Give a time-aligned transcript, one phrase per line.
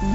[0.00, 0.06] Bom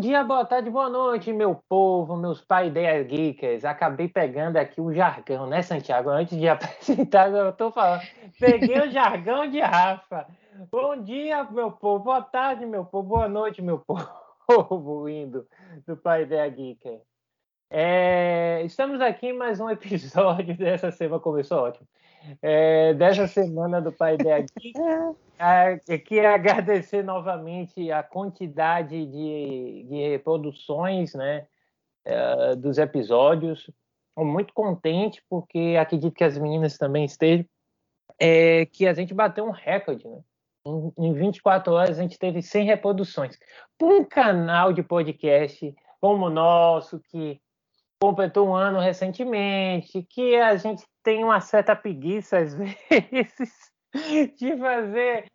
[0.00, 3.66] dia, boa tarde, boa noite, meu povo, meus pai ideias geekers.
[3.66, 6.08] Acabei pegando aqui o jargão, né, Santiago?
[6.08, 8.00] Antes de apresentar, eu tô falando.
[8.38, 10.26] Peguei o jargão de Rafa.
[10.72, 14.29] Bom dia, meu povo, boa tarde, meu povo, boa noite, meu povo
[15.06, 15.46] lindo
[15.86, 17.00] do pai ideia geeker.
[17.72, 21.86] É, estamos aqui em mais um episódio dessa semana, começou ótimo,
[22.42, 24.72] é, dessa semana do Pai Ideia Geek.
[25.38, 31.46] É, queria agradecer novamente a quantidade de, de reproduções né,
[32.04, 33.70] é, dos episódios.
[34.08, 37.46] Estou muito contente, porque acredito que as meninas também estejam,
[38.18, 40.08] é, que a gente bateu um recorde.
[40.08, 40.20] Né?
[40.66, 43.38] Em, em 24 horas a gente teve 100 reproduções.
[43.78, 47.40] Para um canal de podcast como o nosso, que
[48.00, 53.70] completou um ano recentemente, que a gente tem uma certa preguiça às vezes
[54.36, 55.26] de fazer,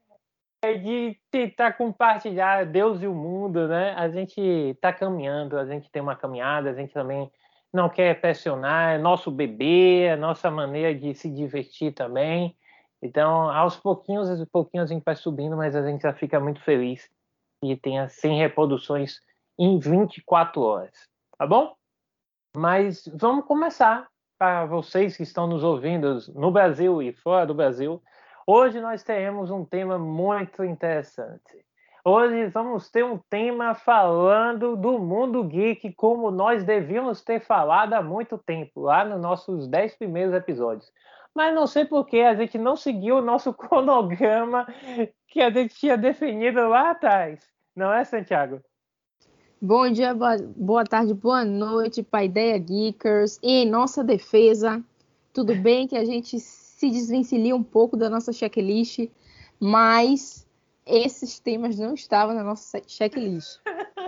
[0.81, 3.93] de tentar compartilhar Deus e o mundo, né?
[3.95, 7.29] A gente está caminhando, a gente tem uma caminhada, a gente também
[7.71, 12.55] não quer pressionar, é nosso bebê, é nossa maneira de se divertir também.
[13.05, 16.59] Então, aos pouquinhos, aos pouquinhos a gente vai subindo, mas a gente já fica muito
[16.63, 17.07] feliz
[17.61, 19.19] que tenha 100 reproduções
[19.59, 21.75] em 24 horas, tá bom?
[22.57, 24.07] Mas vamos começar
[24.39, 28.01] para vocês que estão nos ouvindo no Brasil e fora do Brasil.
[28.47, 31.63] Hoje nós teremos um tema muito interessante.
[32.03, 38.01] Hoje vamos ter um tema falando do mundo geek como nós devíamos ter falado há
[38.01, 40.91] muito tempo, lá nos nossos dez primeiros episódios.
[41.35, 44.65] Mas não sei por que a gente não seguiu o nosso cronograma
[45.27, 47.41] que a gente tinha definido lá atrás.
[47.75, 48.61] Não é, Santiago?
[49.61, 50.15] Bom dia,
[50.55, 53.37] boa, tarde, boa noite, Paideia Geekers.
[53.43, 54.81] E em nossa defesa,
[55.33, 59.09] tudo bem que a gente se desvencilha um pouco da nossa checklist,
[59.59, 60.47] mas
[60.85, 63.59] esses temas não estavam na nossa checklist.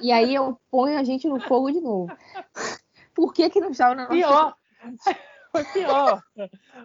[0.01, 2.15] E aí eu ponho a gente no fogo de novo.
[3.13, 4.55] Por que, que não estava na nossa Pior!
[5.51, 6.23] Foi pior!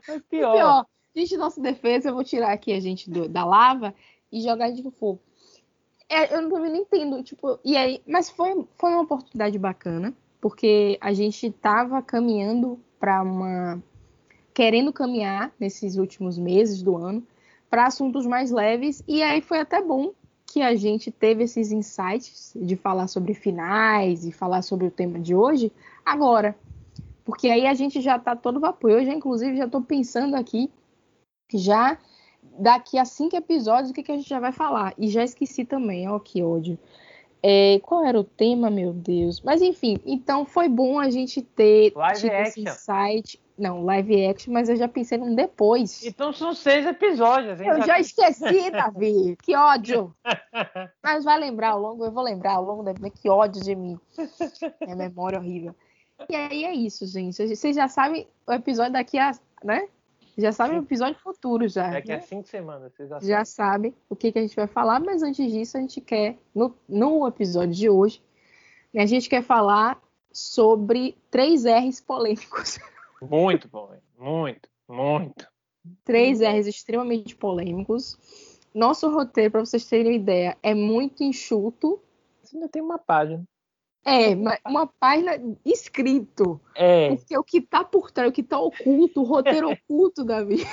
[0.03, 0.53] Foi pior.
[0.53, 0.87] pior.
[1.15, 3.95] Gente, nossa defesa, eu vou tirar aqui a gente do, da lava
[4.31, 5.21] e jogar a gente no fogo.
[6.09, 10.99] É, eu também não entendo, tipo, e aí, mas foi, foi uma oportunidade bacana, porque
[11.01, 13.83] a gente estava caminhando para uma
[14.55, 17.27] querendo caminhar nesses últimos meses do ano
[17.71, 20.13] para assuntos mais leves e aí foi até bom
[20.45, 25.19] que a gente teve esses insights de falar sobre finais e falar sobre o tema
[25.19, 25.73] de hoje
[26.05, 26.55] agora,
[27.25, 28.91] porque aí a gente já está todo vapor.
[28.91, 30.71] Eu já inclusive já estou pensando aqui
[31.53, 31.99] já
[32.59, 34.95] daqui a cinco episódios o que, que a gente já vai falar.
[34.99, 36.79] E já esqueci também, ó, que ódio.
[37.43, 39.41] É, qual era o tema, meu Deus?
[39.41, 42.63] Mas enfim, então foi bom a gente ter live action.
[42.63, 43.43] esse site.
[43.59, 46.05] Não, live action, mas eu já pensei num depois.
[46.05, 47.61] Então são seis episódios.
[47.61, 49.37] Eu já, já esqueci, Davi.
[49.43, 50.15] Que ódio.
[51.03, 52.95] mas vai lembrar ao longo, eu vou lembrar ao longo da.
[53.11, 53.99] Que ódio de mim.
[54.81, 55.75] Minha memória é horrível.
[56.29, 57.47] E aí é isso, gente.
[57.47, 59.33] Vocês já sabem o episódio daqui a,
[59.65, 59.89] né?
[60.37, 61.91] Já sabe o episódio futuro já.
[61.91, 62.17] Daqui né?
[62.17, 65.23] a cinco semanas, vocês já, já sabem o que, que a gente vai falar, mas
[65.23, 68.23] antes disso a gente quer, no, no episódio de hoje,
[68.97, 70.01] a gente quer falar
[70.33, 72.79] sobre três R's polêmicos.
[73.21, 75.47] Muito bom, muito, muito.
[76.03, 78.19] Três R's extremamente polêmicos.
[78.75, 82.03] Nosso roteiro, para vocês terem uma ideia, é muito enxuto.
[82.43, 83.45] Você ainda tem uma página.
[84.05, 84.35] É,
[84.67, 86.61] uma página escrito.
[86.75, 87.15] É.
[87.15, 90.67] Porque o que tá por trás, o que tá oculto, o roteiro oculto, Davi.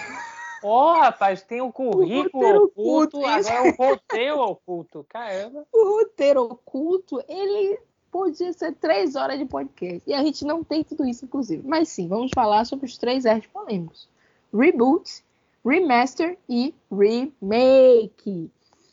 [0.64, 5.06] Ó, oh, rapaz, tem o currículo o oculto, oculto agora o roteiro oculto.
[5.08, 5.66] Caramba.
[5.72, 7.80] O roteiro oculto, ele
[8.12, 10.02] podia ser três horas de podcast.
[10.06, 11.66] E a gente não tem tudo isso, inclusive.
[11.66, 14.10] Mas sim, vamos falar sobre os três R's polêmicos:
[14.54, 15.24] reboot,
[15.66, 18.52] remaster e remake.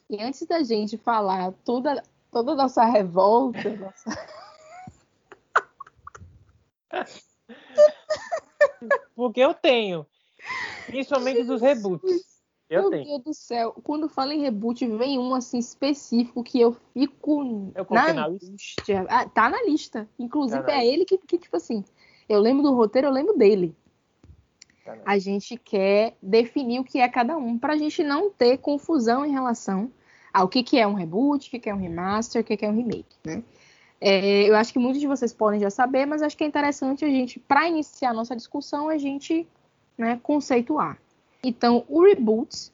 [0.08, 2.02] E antes da gente falar toda
[2.36, 3.70] toda a nossa revolta.
[3.76, 4.28] Nossa...
[9.14, 10.06] Porque eu tenho.
[10.87, 12.37] Principalmente dos reboots.
[12.69, 13.05] Eu Meu tenho.
[13.05, 13.72] Deus do céu.
[13.82, 19.06] Quando fala em reboot, vem um assim específico que eu fico eu na, na lista.
[19.08, 20.06] Ah, tá na lista.
[20.19, 21.82] Inclusive, tá é ele que, que, tipo assim,
[22.28, 23.75] eu lembro do roteiro, eu lembro dele.
[24.84, 28.58] Tá a gente quer definir o que é cada um, para a gente não ter
[28.58, 29.90] confusão em relação
[30.37, 32.59] ah, o que, que é um reboot, o que, que é um remaster, o que,
[32.59, 33.43] que é um remake, né?
[33.99, 37.06] É, eu acho que muitos de vocês podem já saber, mas acho que é interessante
[37.06, 39.49] a gente, para iniciar a nossa discussão, a gente
[39.97, 40.99] né, conceituar.
[41.43, 42.71] Então, o reboot,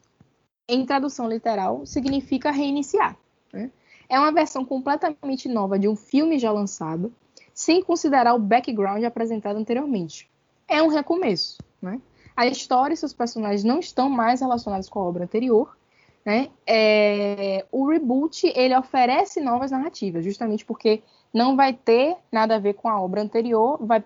[0.67, 3.15] em tradução literal, significa reiniciar.
[3.53, 3.71] Né?
[4.09, 7.13] É uma versão completamente nova de um filme já lançado,
[7.53, 10.29] sem considerar o background apresentado anteriormente.
[10.67, 12.01] É um recomeço, né?
[12.35, 15.77] A história e seus personagens não estão mais relacionados com a obra anterior,
[16.25, 16.49] né?
[16.65, 21.01] É, o reboot ele oferece novas narrativas, justamente porque
[21.33, 24.03] não vai ter nada a ver com a obra anterior, vai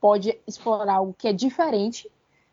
[0.00, 2.08] pode explorar algo que é diferente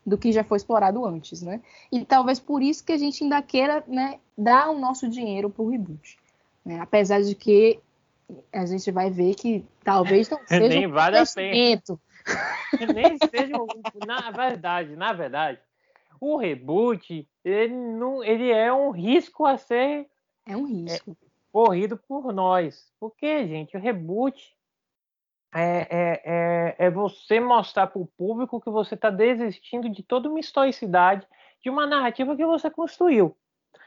[0.05, 1.61] do que já foi explorado antes, né?
[1.91, 5.63] E talvez por isso que a gente ainda queira né, dar o nosso dinheiro para
[5.63, 6.17] o reboot.
[6.63, 6.79] Né?
[6.79, 7.79] Apesar de que
[8.51, 11.81] a gente vai ver que talvez não seja Nem vale a pena.
[12.93, 13.67] Nem seja um,
[14.05, 15.59] na verdade, na verdade,
[16.19, 20.07] o reboot ele, não, ele é um risco a ser
[20.45, 24.55] é um risco é, corrido por nós, porque gente, o reboot
[25.53, 30.29] é, é, é, é você mostrar para o público que você está desistindo de toda
[30.29, 31.25] uma historicidade,
[31.63, 33.35] de uma narrativa que você construiu.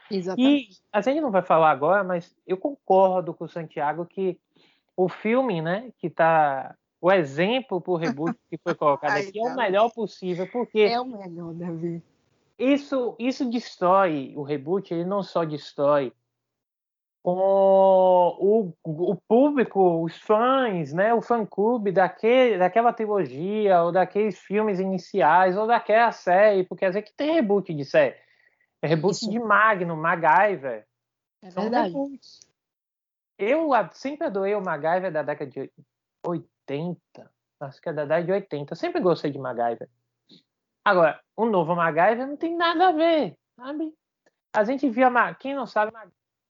[0.09, 0.71] Exatamente.
[0.71, 4.39] E a gente não vai falar agora, mas eu concordo com o Santiago que
[4.97, 9.39] o filme, né, que está o exemplo para o reboot que foi colocado Ai, aqui
[9.39, 12.03] é o melhor possível, porque é o melhor, Davi.
[12.59, 14.93] Isso, isso destrói o reboot.
[14.93, 16.11] Ele não só destrói
[17.23, 24.79] com o, o público, os fãs, né, o fã-clube daquele, daquela trilogia, ou daqueles filmes
[24.79, 28.15] iniciais, ou daquela série, porque às vezes que tem reboot de série.
[28.81, 29.29] É reboot Isso.
[29.29, 30.85] de Magno, MacGyver.
[31.41, 31.89] É verdade.
[31.89, 32.39] Reboots.
[33.37, 35.71] Eu sempre adorei o MacGyver da década de
[36.25, 36.99] 80.
[37.61, 38.73] Acho que é da década de 80.
[38.73, 39.89] Eu sempre gostei de MacGyver.
[40.89, 43.93] Agora, o novo MacGyver não tem nada a ver, sabe?
[44.51, 45.91] A gente via, quem não sabe,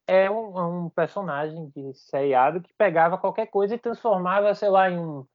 [0.07, 4.97] é um, um, personagem de seriado que pegava qualquer coisa e transformava, sei lá, em
[4.97, 5.25] um,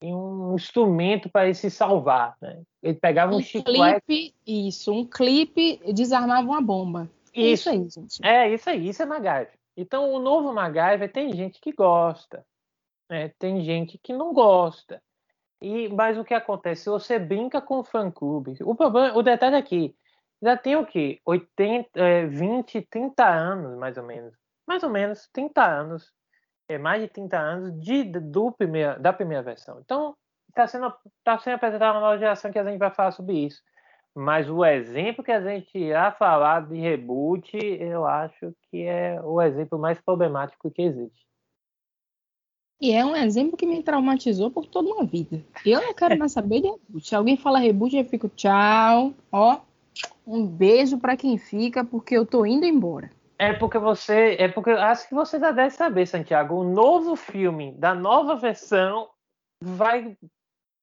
[0.00, 2.34] em um instrumento para ele se salvar.
[2.40, 2.62] Né?
[2.82, 4.06] Ele pegava um, um chiclete.
[4.06, 7.10] Clipe, isso, um clipe desarmava uma bomba.
[7.34, 8.26] Isso, isso aí, gente.
[8.26, 9.52] É, isso aí, isso é MacGyver.
[9.76, 12.42] Então, o novo MacGyver tem gente que gosta,
[13.10, 13.28] né?
[13.38, 15.02] tem gente que não gosta.
[15.60, 16.88] E, mas o que acontece?
[16.88, 18.56] Você brinca com o fã-clube.
[18.62, 19.94] O, problema, o detalhe aqui,
[20.42, 21.20] é já tem o quê?
[21.24, 24.34] 80, é, 20, 30 anos, mais ou menos.
[24.66, 26.12] Mais ou menos 30 anos.
[26.68, 29.80] É, mais de 30 anos de, do primeira, da primeira versão.
[29.80, 30.16] Então,
[30.48, 33.62] está sendo, tá sendo apresentada uma nova geração que a gente vai falar sobre isso.
[34.14, 39.40] Mas o exemplo que a gente irá falar de reboot, eu acho que é o
[39.40, 41.29] exemplo mais problemático que existe.
[42.80, 45.44] E é um exemplo que me traumatizou por toda uma vida.
[45.66, 47.06] Eu não quero mais saber de reboot.
[47.06, 49.12] Se alguém fala reboot, eu fico tchau.
[49.30, 49.58] Ó,
[50.26, 53.10] um beijo para quem fica, porque eu tô indo embora.
[53.38, 54.36] É porque você.
[54.38, 56.56] É porque acho que você já deve saber, Santiago.
[56.56, 59.08] O novo filme da nova versão
[59.62, 60.16] vai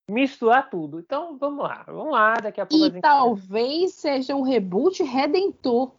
[0.10, 1.00] misturar tudo.
[1.00, 2.86] Então vamos lá, vamos lá, daqui a pouco.
[2.86, 3.02] E gente...
[3.02, 5.92] talvez seja um reboot redentor.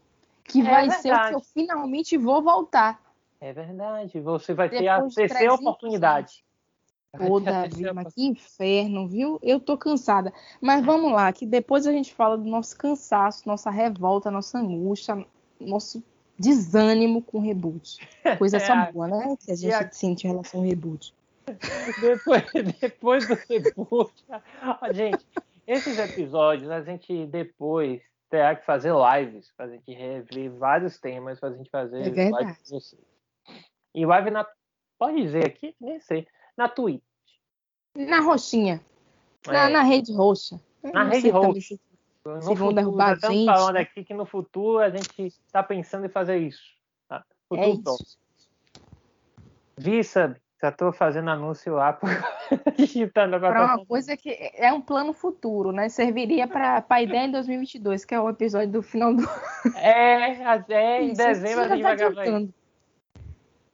[0.45, 1.03] Que é vai verdade.
[1.03, 3.01] ser o que eu finalmente vou voltar.
[3.41, 4.21] É verdade.
[4.21, 6.45] Você vai Depois ter a terceira oportunidade.
[7.19, 9.39] Ô, Davi, mas que inferno, viu?
[9.43, 10.33] Eu tô cansada.
[10.61, 15.25] Mas vamos lá, que depois a gente fala do nosso cansaço, nossa revolta, nossa angústia,
[15.59, 16.03] nosso
[16.39, 17.99] desânimo com o reboot.
[18.39, 19.37] Coisa é, só boa, né?
[19.45, 19.91] Que a gente a...
[19.91, 21.15] sente em relação ao reboot.
[22.03, 22.45] Depois,
[22.79, 24.13] depois do reboot.
[24.93, 25.27] gente,
[25.67, 31.41] esses episódios a gente depois terá que fazer lives para a gente rever vários temas
[31.41, 32.95] para a gente fazer é lives
[33.95, 34.47] E live na.
[34.99, 35.75] Pode dizer aqui?
[35.81, 36.27] Nem sei
[36.59, 37.01] na Twitch.
[37.95, 38.85] Na roxinha.
[39.47, 39.73] Na, é.
[39.73, 40.61] na rede roxa.
[40.83, 41.79] Na rede roxa.
[42.25, 43.47] No se vão derrubar a gente.
[43.47, 46.63] falando aqui que no futuro a gente está pensando em fazer isso.
[47.09, 47.25] Tá?
[47.53, 48.19] é isso.
[49.79, 51.99] Vissa, já estou fazendo anúncio lá
[52.77, 55.89] digitando Para uma coisa que é um plano futuro, né?
[55.89, 59.23] Serviria para a ideia em 2022, que é o episódio do final do
[59.77, 60.33] É,
[60.69, 62.49] é em dezembro a gente vai gravar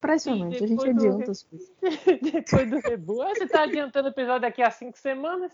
[0.05, 1.73] Impressionante, a gente adianta as coisas.
[2.23, 3.39] Depois do reboot.
[3.39, 5.51] Você tá adiantando o episódio daqui a cinco semanas?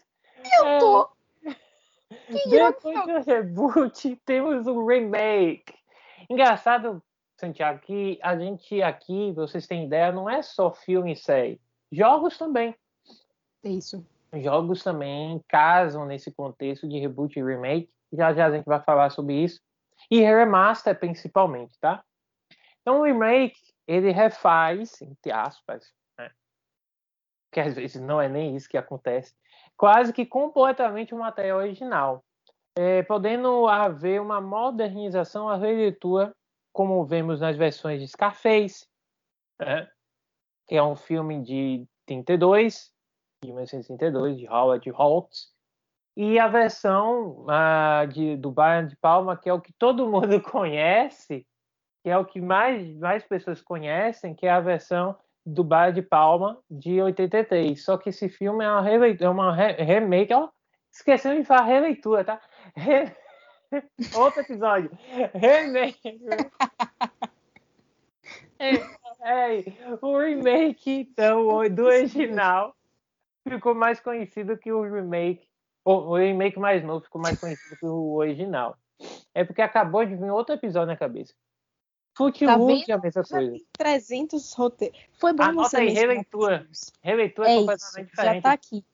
[0.58, 0.78] Eu é...
[0.78, 1.08] tô.
[2.50, 5.72] Depois do reboot, temos um remake.
[6.28, 7.00] Engraçado,
[7.38, 11.60] Santiago, que a gente aqui, vocês têm ideia, não é só filme e série.
[11.92, 12.74] Jogos também.
[13.62, 14.04] Isso.
[14.34, 17.88] Jogos também casam nesse contexto de reboot e remake.
[18.12, 19.60] Já já a gente vai falar sobre isso.
[20.10, 22.02] E remaster principalmente, tá?
[22.80, 26.30] Então, o remake ele refaz, entre aspas, né?
[27.50, 29.34] que às vezes não é nem isso que acontece,
[29.76, 32.24] quase que completamente o material original,
[32.78, 36.32] é, podendo haver uma modernização, a releitura,
[36.72, 38.86] como vemos nas versões de Scarface,
[39.58, 39.90] né?
[40.68, 42.92] que é um filme de 32,
[43.42, 45.52] de 1932, de Howard Hawks,
[46.16, 50.40] e a versão uh, de, do Brian de Palma, que é o que todo mundo
[50.48, 51.44] conhece,
[52.02, 56.02] que é o que mais, mais pessoas conhecem, que é a versão do Bar de
[56.02, 57.82] Palma de 83.
[57.82, 60.32] Só que esse filme é uma, releitura, é uma re remake.
[60.32, 60.48] Ó,
[60.92, 62.40] esqueceu de falar releitura, tá?
[62.74, 63.12] Re...
[64.16, 64.90] Outro episódio.
[65.34, 66.20] Remake.
[68.58, 68.74] é,
[69.22, 69.64] é,
[70.00, 72.74] o remake então, do original
[73.48, 75.48] ficou mais conhecido que o remake.
[75.84, 78.76] O remake mais novo ficou mais conhecido que o original.
[79.34, 81.34] É porque acabou de vir outro episódio na cabeça.
[82.20, 83.56] Footwood tá é a mesma coisa.
[83.72, 84.98] 300 roteiros.
[85.18, 86.66] Foi bom Anota você aí, releitura.
[87.02, 88.34] Releitura é completamente isso, diferente.
[88.34, 88.84] Já tá aqui.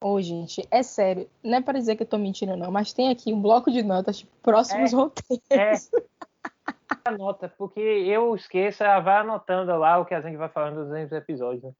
[0.00, 1.30] Ô, oh, gente, é sério.
[1.42, 3.82] Não é para dizer que eu tô mentindo, não, mas tem aqui um bloco de
[3.82, 5.42] notas, tipo, próximos é, roteiros.
[5.50, 5.72] É.
[7.06, 11.12] Anota, porque eu esqueço, ela vai anotando lá o que a gente vai falando nos
[11.12, 11.62] episódios.
[11.62, 11.72] Né?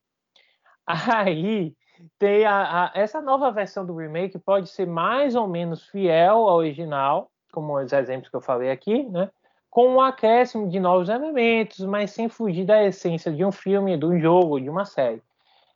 [0.87, 1.77] Aí
[2.19, 6.57] tem a, a, essa nova versão do remake pode ser mais ou menos fiel ao
[6.57, 9.31] original, como os exemplos que eu falei aqui, né?
[9.73, 14.05] Com um acréscimo de novos elementos, mas sem fugir da essência de um filme, de
[14.05, 15.23] um jogo, de uma série.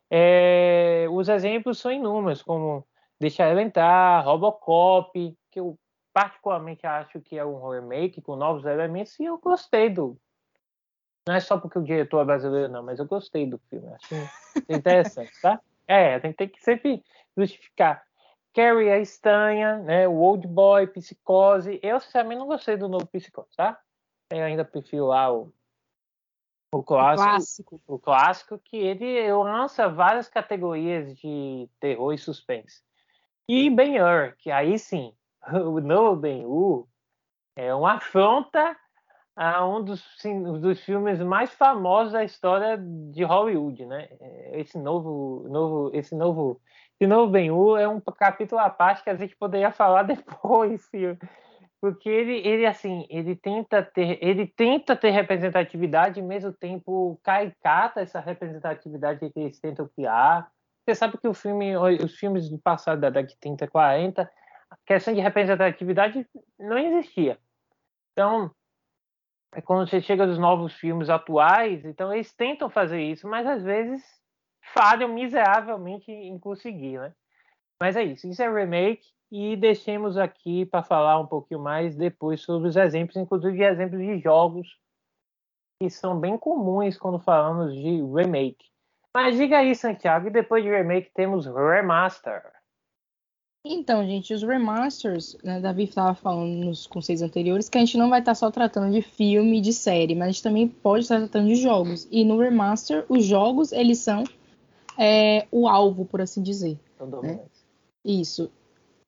[0.07, 2.85] É, os exemplos são inúmeros, como
[3.19, 5.75] Deixar Ela Entrar, Robocop, que eu
[6.13, 10.15] particularmente acho que é um remake com novos elementos, e eu gostei do.
[11.27, 13.87] Não é só porque o diretor é brasileiro, não, mas eu gostei do filme.
[13.95, 14.13] Acho
[14.69, 15.59] interessante, tá?
[15.87, 17.03] É, tem, tem que sempre
[17.35, 18.03] justificar.
[18.53, 20.07] Carrie a Estanha, né?
[20.07, 21.79] O Old Boy, Psicose.
[21.81, 23.79] Eu, sinceramente, não gostei do novo Psicose, tá?
[24.31, 25.53] Eu ainda prefiro lá o,
[26.73, 32.81] o clássico, o clássico, o clássico, que ele lança várias categorias de terror e suspense.
[33.47, 35.13] E Ben-Hur, que aí sim,
[35.51, 36.87] o novo Ben-Hur
[37.55, 38.75] é uma afronta
[39.35, 40.03] a um dos,
[40.59, 44.09] dos filmes mais famosos da história de Hollywood, né?
[44.53, 46.59] Esse novo, novo, esse novo,
[46.99, 50.89] esse novo Ben-Hur é um capítulo à parte que a gente poderia falar depois,
[51.79, 57.19] porque ele, ele assim, ele tenta ter, ele tenta ter representatividade e ao mesmo tempo
[57.23, 60.49] caricata essa representatividade que eles tentam criar.
[60.83, 64.31] Você sabe que o filme, os filmes do passado da década de 30, 40,
[64.69, 66.25] a questão de representatividade
[66.57, 67.37] não existia.
[68.13, 68.51] Então,
[69.53, 73.63] é quando você chega nos novos filmes atuais, então eles tentam fazer isso, mas às
[73.63, 74.03] vezes
[74.73, 77.13] falham miseravelmente em conseguir, né?
[77.79, 82.41] Mas é isso, isso é remake e deixemos aqui para falar um pouquinho mais depois
[82.41, 84.77] sobre os exemplos, inclusive exemplos de jogos
[85.79, 88.65] que são bem comuns quando falamos de remake.
[89.13, 92.43] Mas diga aí, Santiago, e depois de remake temos remaster.
[93.65, 98.09] Então, gente, os remasters, né, Davi estava falando nos conceitos anteriores, que a gente não
[98.09, 101.47] vai estar só tratando de filme, de série, mas a gente também pode estar tratando
[101.47, 102.07] de jogos.
[102.09, 104.23] E no remaster, os jogos, eles são
[104.97, 106.79] é, o alvo, por assim dizer.
[107.21, 107.39] Né?
[108.05, 108.49] Isso.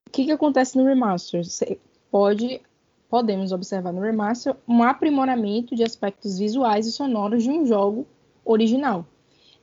[0.09, 1.43] O que, que acontece no remaster?
[1.45, 2.59] Você pode,
[3.07, 8.07] podemos observar no remaster um aprimoramento de aspectos visuais e sonoros de um jogo
[8.43, 9.05] original.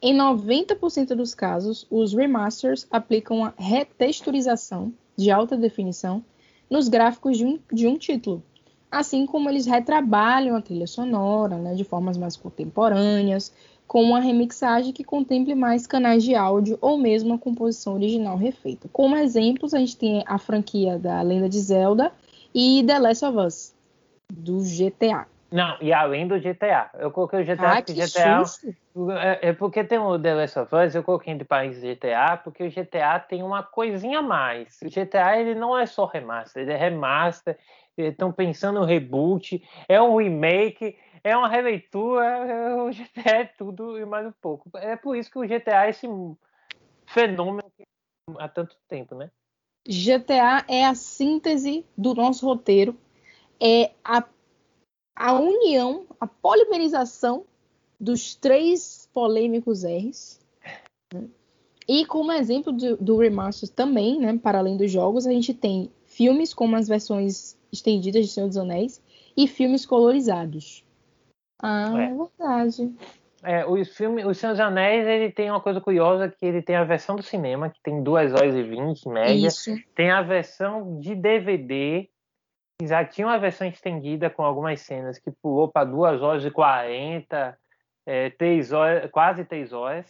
[0.00, 6.24] Em 90% dos casos, os remasters aplicam a retexturização de alta definição
[6.70, 8.40] nos gráficos de um, de um título,
[8.88, 13.52] assim como eles retrabalham a trilha sonora né, de formas mais contemporâneas,
[13.86, 18.88] com uma remixagem que contemple mais canais de áudio ou mesmo a composição original refeita.
[18.92, 22.12] Como exemplos, a gente tem a franquia da Lenda de Zelda
[22.54, 23.74] e The Last of Us,
[24.30, 25.26] do GTA.
[25.50, 26.90] Não, e além do GTA.
[26.98, 28.42] Eu coloquei o GTA ah, porque GTA.
[29.20, 32.64] É, é, porque tem o The Last of Us, eu coloquei entre países GTA, porque
[32.64, 34.80] o GTA tem uma coisinha a mais.
[34.82, 37.56] O GTA ele não é só remaster, ele é remaster.
[37.96, 44.06] Estão pensando no reboot, é um remake é uma releitura, o GTA é tudo e
[44.06, 44.70] mais um pouco.
[44.78, 46.06] É por isso que o GTA é esse
[47.04, 47.68] fenômeno
[48.38, 49.28] há tanto tempo, né?
[49.88, 52.96] GTA é a síntese do nosso roteiro,
[53.60, 54.24] é a,
[55.16, 57.44] a união, a polimerização
[57.98, 60.40] dos três polêmicos R's.
[61.12, 61.28] Né?
[61.88, 65.90] E como exemplo do, do remaster também, né, para além dos jogos, a gente tem
[66.04, 69.02] filmes como as versões estendidas de Senhor dos Anéis
[69.36, 70.85] e filmes colorizados.
[71.62, 72.94] Ah, é, é verdade.
[73.42, 76.84] É, os filmes, Os Senhor Anéis, ele tem uma coisa curiosa que ele tem a
[76.84, 79.46] versão do cinema, que tem 2 horas e 20 em média.
[79.46, 79.70] Isso.
[79.94, 82.08] Tem a versão de DVD,
[82.80, 86.50] que já tinha uma versão estendida com algumas cenas que pulou para 2 horas e
[86.50, 87.56] 40,
[88.04, 90.06] é, 3 horas, quase 3 horas.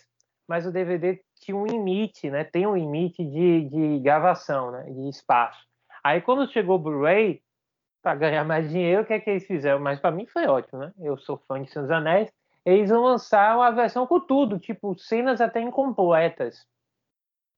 [0.49, 2.45] Mas o DVD tinha um limite, né?
[2.45, 4.85] Tem um limite de, de gravação, né?
[4.85, 5.61] De espaço.
[6.03, 7.43] Aí quando chegou o Blu-ray,
[8.07, 9.81] para ganhar mais dinheiro, o que é que eles fizeram?
[9.81, 10.93] Mas para mim foi ótimo, né?
[10.97, 12.33] Eu sou fã de Senhor dos Anéis.
[12.65, 16.65] Eles vão lançar uma versão com tudo, tipo cenas até incompletas.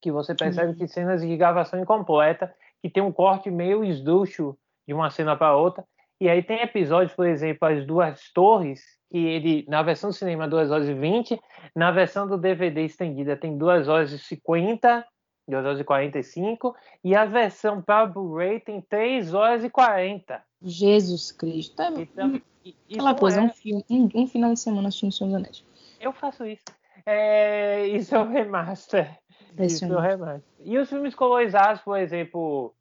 [0.01, 2.51] Que você percebe que cenas de gravação incompleta,
[2.81, 5.85] que tem um corte meio esducho de uma cena para outra.
[6.19, 10.49] E aí tem episódios, por exemplo, As Duas Torres, que ele, na versão do cinema,
[10.49, 11.39] 2 horas e 20,
[11.77, 15.07] na versão do DVD estendida tem 2 horas e 50,
[15.49, 20.43] 2 horas e 45, e a versão para Blu-ray tem 3 horas e 40.
[20.63, 21.81] Jesus Cristo.
[21.81, 22.41] É, então,
[22.91, 23.43] aquela coisa, é...
[23.43, 25.65] um, filme, um, um, final de semana assistindo Senhor dos Anéis.
[26.01, 26.65] Eu faço isso.
[27.07, 29.19] É, isso é o remaster.
[29.59, 30.43] Isso é o remaster.
[30.61, 32.75] E os filmes colorizados, por exemplo,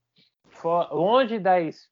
[0.49, 1.87] for, longe das,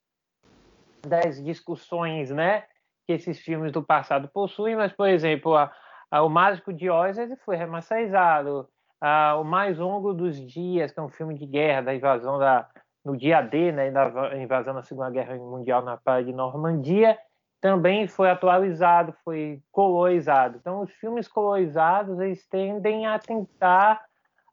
[1.02, 2.64] das discussões, né?
[3.06, 5.72] que esses filmes do passado possuem, mas, por exemplo, a,
[6.10, 8.68] a, o Mágico de Oz ele foi remasterizado.
[9.00, 12.68] A, o Mais Longo dos Dias, que é um filme de guerra, da invasão da,
[13.04, 17.18] no dia D, né, da invasão da Segunda Guerra Mundial na praia de Normandia,
[17.60, 20.58] também foi atualizado, foi colorizado.
[20.58, 24.04] Então, os filmes colorizados eles tendem a tentar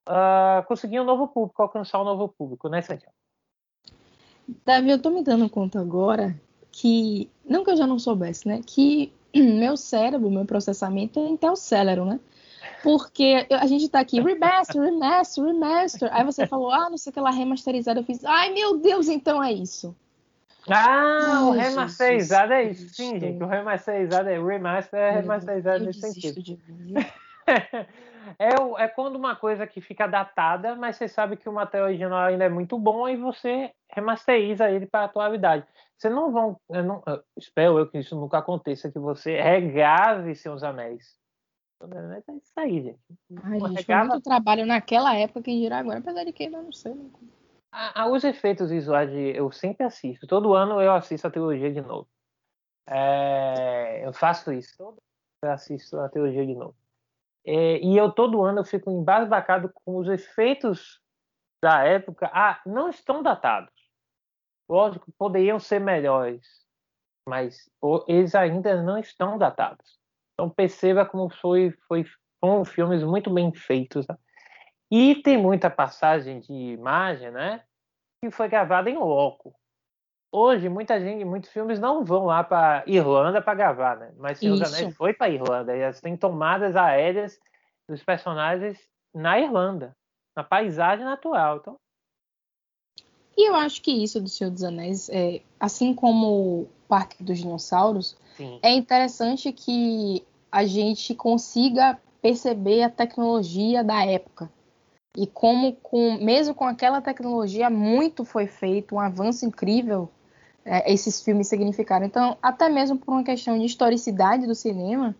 [0.08, 3.16] uh, conseguir um novo público, alcançar um novo público, né, Santiago?
[4.66, 6.36] Davi, eu estou me dando conta agora
[6.72, 8.62] que, não que eu já não soubesse, né?
[8.66, 12.20] Que meu cérebro, meu processamento é Intel Celeron, né?
[12.84, 16.10] Porque a gente tá aqui, remaster, remaster, remaster.
[16.14, 18.02] Aí você falou, ah, não sei o que lá, remasterizado.
[18.02, 19.96] Eu fiz, ai meu Deus, então é isso.
[20.70, 22.90] Ah, ai, o remasterizado é isso.
[22.94, 26.42] Sim, gente, o remasterizado é remaster, é remasterizado nesse sentido.
[28.38, 28.50] é,
[28.80, 32.44] é quando uma coisa que fica datada, mas você sabe que o material original ainda
[32.44, 35.66] é muito bom e você remasteriza ele para a atualidade.
[35.98, 40.36] Você não vão, eu não, eu espero eu que isso nunca aconteça, que você regrave
[40.36, 41.23] seus anéis.
[41.82, 43.00] É isso aí, gente.
[43.44, 44.10] Ai, gente regava...
[44.10, 46.94] muito trabalho naquela época que dirá agora, apesar de que eu não sei.
[46.94, 47.10] Né?
[47.72, 50.28] Ah, os efeitos visuais de, eu sempre assisto.
[50.28, 52.08] Todo ano eu assisto a trilogia de novo.
[52.88, 54.78] É, eu faço isso.
[54.78, 55.02] Todo ano
[55.44, 56.76] eu assisto a trilogia de novo.
[57.46, 61.02] É, e eu todo ano eu fico embasbacado com os efeitos
[61.64, 62.30] da época.
[62.32, 63.74] Ah, não estão datados.
[64.70, 66.48] Lógico, poderiam ser melhores,
[67.28, 67.70] mas
[68.08, 70.00] eles ainda não estão datados.
[70.34, 72.06] Então perceba como foi, foi
[72.40, 74.06] foram filmes muito bem feitos.
[74.08, 74.18] Né?
[74.92, 77.64] E tem muita passagem de imagem, né?
[78.22, 79.56] Que foi gravada em loco.
[80.32, 84.12] Hoje, muita gente, muitos filmes não vão lá para Irlanda para gravar, né?
[84.18, 85.76] Mas Senhor dos Anéis foi para Irlanda.
[85.76, 87.40] E têm tomadas aéreas
[87.88, 88.80] dos personagens
[89.14, 89.96] na Irlanda,
[90.36, 91.58] na paisagem natural.
[91.58, 91.80] Então,
[93.36, 98.16] e eu acho que isso do Senhor dos Anéis, é, assim como Parque dos Dinossauros,
[98.38, 98.60] Sim.
[98.62, 104.48] é interessante que a gente consiga perceber a tecnologia da época.
[105.18, 110.08] E como, com, mesmo com aquela tecnologia, muito foi feito, um avanço incrível,
[110.64, 112.06] é, esses filmes significaram.
[112.06, 115.16] Então, até mesmo por uma questão de historicidade do cinema,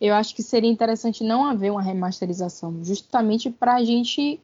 [0.00, 4.40] eu acho que seria interessante não haver uma remasterização, justamente para a gente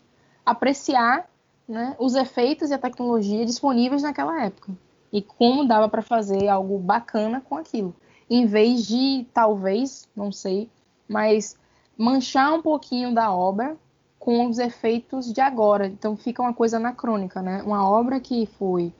[0.47, 1.29] apreciar
[1.69, 4.73] né, os efeitos e a tecnologia disponíveis naquela época
[5.13, 7.95] e como dava para fazer algo bacana com aquilo,
[8.29, 10.69] em vez de talvez, não sei,
[11.09, 11.57] mas
[11.97, 13.77] manchar um pouquinho da obra
[14.19, 15.87] com os efeitos de agora.
[15.87, 17.63] Então fica uma coisa anacrônica, né?
[17.63, 18.93] Uma obra que foi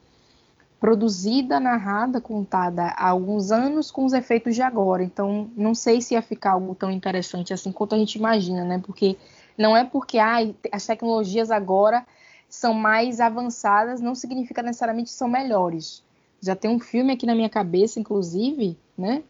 [0.79, 5.03] produzida, narrada, contada há alguns anos com os efeitos de agora.
[5.03, 8.81] Então não sei se ia ficar algo tão interessante assim quanto a gente imagina, né?
[8.83, 9.17] Porque
[9.57, 10.37] não é porque ah,
[10.71, 12.05] as tecnologias agora
[12.49, 16.03] são mais avançadas não significa necessariamente que são melhores.
[16.41, 19.23] Já tem um filme aqui na minha cabeça, inclusive, né?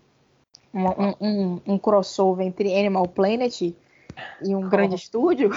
[0.74, 3.76] Um, um, um crossover entre Animal Planet e
[4.56, 4.70] um oh.
[4.70, 5.50] grande estúdio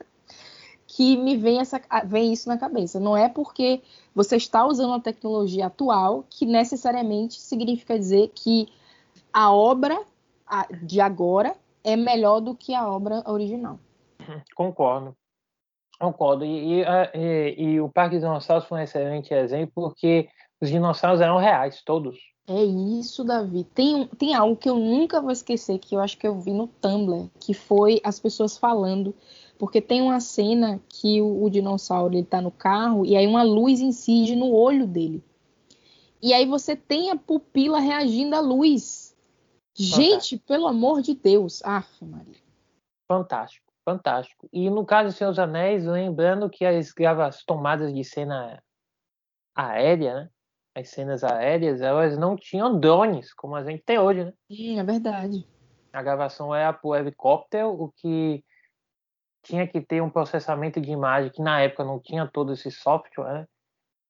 [0.86, 2.98] que me vem, essa, vem isso na cabeça.
[2.98, 3.82] Não é porque
[4.14, 8.66] você está usando a tecnologia atual que necessariamente significa dizer que
[9.32, 10.00] a obra
[10.82, 13.78] de agora é melhor do que a obra original.
[14.54, 15.14] Concordo.
[16.00, 16.46] Concordo.
[16.46, 16.84] E, e,
[17.14, 21.82] e, e, o Parque dos Dinossauros foi um excelente exemplo porque os dinossauros eram reais,
[21.84, 22.18] todos.
[22.48, 23.64] É isso, Davi.
[23.64, 26.66] Tem, tem algo que eu nunca vou esquecer, que eu acho que eu vi no
[26.66, 29.14] Tumblr, que foi as pessoas falando.
[29.58, 33.42] Porque tem uma cena que o, o dinossauro ele tá no carro e aí uma
[33.42, 35.22] luz incide no olho dele.
[36.22, 39.14] E aí você tem a pupila reagindo à luz.
[39.74, 41.62] Gente, pelo amor de Deus.
[41.62, 42.40] Aff, Maria.
[43.06, 44.48] Fantástico fantástico.
[44.52, 48.62] E no caso de Seus Anéis, lembrando que as gravações tomadas de cena
[49.54, 50.30] aérea, né?
[50.74, 54.32] As cenas aéreas, elas não tinham drones, como a gente tem hoje, né?
[54.48, 55.46] Sim, é verdade.
[55.92, 58.44] A gravação era por helicóptero, o que
[59.42, 63.32] tinha que ter um processamento de imagem que na época não tinha todo esse software,
[63.32, 63.46] né?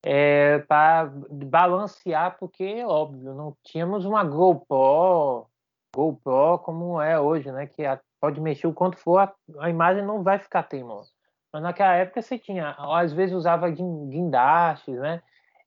[0.03, 5.47] É, para balancear, porque, óbvio, não tínhamos uma GoPro,
[5.95, 7.67] GoPro como é hoje, né?
[7.67, 11.11] Que a pode mexer o quanto for, a, a imagem não vai ficar teimosa.
[11.53, 15.23] Mas naquela época você tinha, às vezes usava guindastes, né?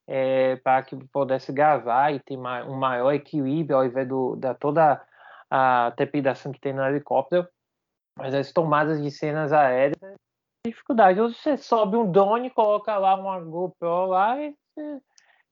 [0.08, 5.02] é, para que pudesse gravar e ter um maior equilíbrio ao invés do, da toda
[5.50, 7.48] a trepidação que tem no helicóptero.
[8.18, 9.98] Mas as tomadas de cenas aéreas
[10.66, 11.20] dificuldade.
[11.20, 14.56] Ou você sobe um drone, coloca lá uma GoPro lá e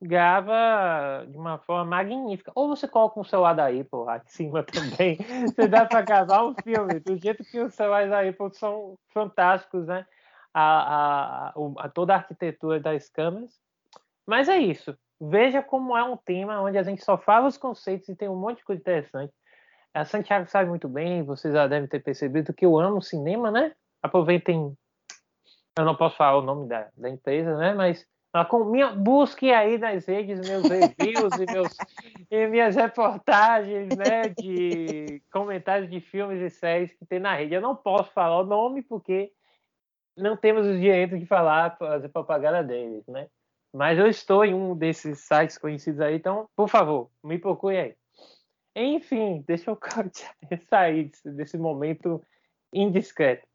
[0.01, 2.51] grava de uma forma magnífica.
[2.55, 5.17] Ou você coloca um celular da Apple lá em cima também.
[5.45, 6.99] você dá para gravar um filme.
[6.99, 10.05] Do jeito que os celulares da Apple são fantásticos, né?
[10.53, 13.51] A, a, a, toda a arquitetura das câmeras.
[14.25, 14.97] Mas é isso.
[15.19, 18.35] Veja como é um tema onde a gente só fala os conceitos e tem um
[18.35, 19.33] monte de coisa interessante.
[19.93, 23.73] A Santiago sabe muito bem, vocês já devem ter percebido que eu amo cinema, né?
[24.01, 24.75] Aproveitem
[25.77, 27.73] eu não posso falar o nome da, da empresa, né?
[27.73, 28.05] Mas
[28.65, 31.75] minha, busque aí nas redes meus reviews e, meus,
[32.31, 34.29] e minhas reportagens, né?
[34.29, 37.53] De comentários de filmes e séries que tem na rede.
[37.53, 39.31] Eu não posso falar o nome porque
[40.17, 43.27] não temos o direito de falar, fazer propaganda deles, né?
[43.73, 47.95] Mas eu estou em um desses sites conhecidos aí, então, por favor, me procure aí.
[48.75, 49.77] Enfim, deixa eu
[50.69, 52.21] sair desse, momento
[52.73, 53.45] indiscreto.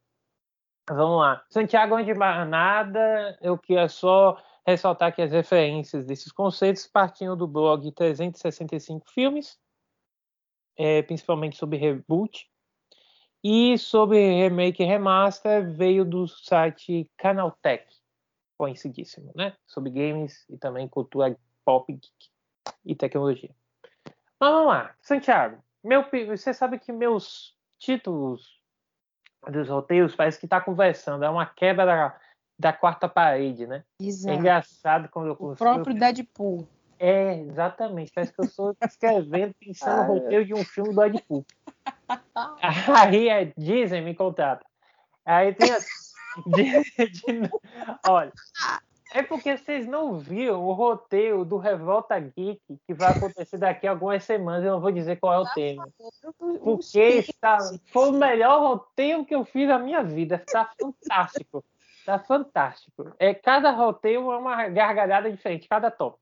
[0.88, 1.44] Vamos lá.
[1.50, 7.90] Santiago de nada, eu queria só ressaltar que as referências desses conceitos partiam do blog
[7.92, 9.58] 365 Filmes,
[10.76, 12.50] é, principalmente sobre reboot,
[13.44, 17.86] e sobre remake e remaster veio do site Canaltech,
[18.58, 19.56] conhecidíssimo, né?
[19.66, 22.30] Sobre games e também cultura pop geek
[22.84, 23.54] e tecnologia.
[24.40, 25.62] Mas vamos lá, Santiago.
[25.84, 28.60] Meu, você sabe que meus títulos
[29.48, 32.18] dos roteiros parece que está conversando, é uma quebra
[32.58, 33.84] da, quarta parede, né?
[34.00, 34.34] É Exato.
[34.34, 35.68] É engraçado quando eu consigo.
[35.68, 36.68] O próprio Deadpool.
[36.98, 38.12] É, exatamente.
[38.14, 41.44] Parece que eu estou escrevendo, pensando no roteiro de um filme do Deadpool.
[42.94, 44.64] Aí é, dizem, me contrata.
[45.24, 45.78] Aí tem a...
[46.46, 47.50] de, de,
[48.06, 48.32] olha,
[49.12, 53.90] é porque vocês não viram o roteiro do Revolta Geek que vai acontecer daqui a
[53.90, 54.64] algumas semanas.
[54.64, 55.88] Eu não vou dizer qual é o tema.
[56.62, 57.58] Porque está,
[57.92, 60.42] foi o melhor roteiro que eu fiz na minha vida.
[60.46, 61.64] Está fantástico.
[62.06, 63.12] Está fantástico.
[63.18, 66.16] É, cada roteiro é uma gargalhada diferente, cada top.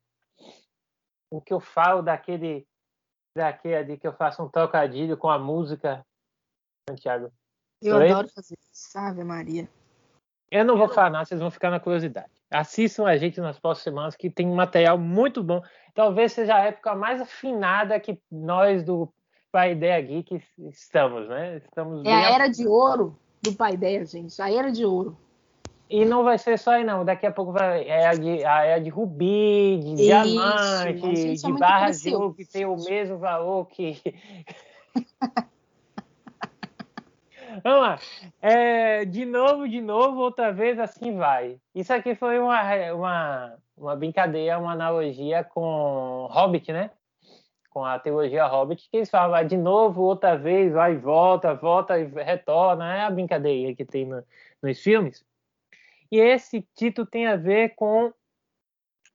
[1.31, 2.67] O que eu falo daquele,
[3.37, 6.03] daquele que eu faço um trocadilho com a música,
[6.89, 7.31] Santiago.
[7.83, 9.69] Eu adoro fazer isso, sabe, Maria?
[10.51, 12.33] Eu não vou falar nada, vocês vão ficar na curiosidade.
[12.51, 15.63] Assistam a gente nas próximas semanas, que tem material muito bom.
[15.93, 19.13] Talvez seja a época mais afinada que nós do
[19.53, 21.59] Pai Ideia Geek estamos, né?
[21.59, 24.41] Estamos é a era de ouro do Pai Ideia, gente.
[24.41, 25.23] A era de ouro.
[25.95, 27.05] E não vai ser só aí, não.
[27.05, 30.93] Daqui a pouco vai é a de, a era de rubi, de Isso, diamante, é
[31.35, 34.03] de barra de ouro, que tem o mesmo valor que.
[37.63, 38.01] Vamos lá.
[38.43, 41.61] É, de novo, de novo, outra vez, assim vai.
[41.73, 42.61] Isso aqui foi uma,
[42.93, 46.91] uma, uma brincadeira, uma analogia com Hobbit, né?
[47.71, 52.01] Com a teologia Hobbit, que eles falam de novo, outra vez, vai e volta, volta
[52.01, 52.97] e retorna.
[52.97, 54.25] É a brincadeira que tem no,
[54.61, 55.25] nos filmes.
[56.15, 58.15] E esse título tem a ver com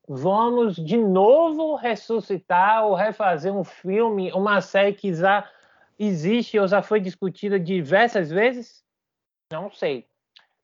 [0.06, 5.50] vamos de novo ressuscitar ou refazer um filme, uma série que já
[5.98, 8.84] existe ou já foi discutida diversas vezes?
[9.50, 10.10] Não sei.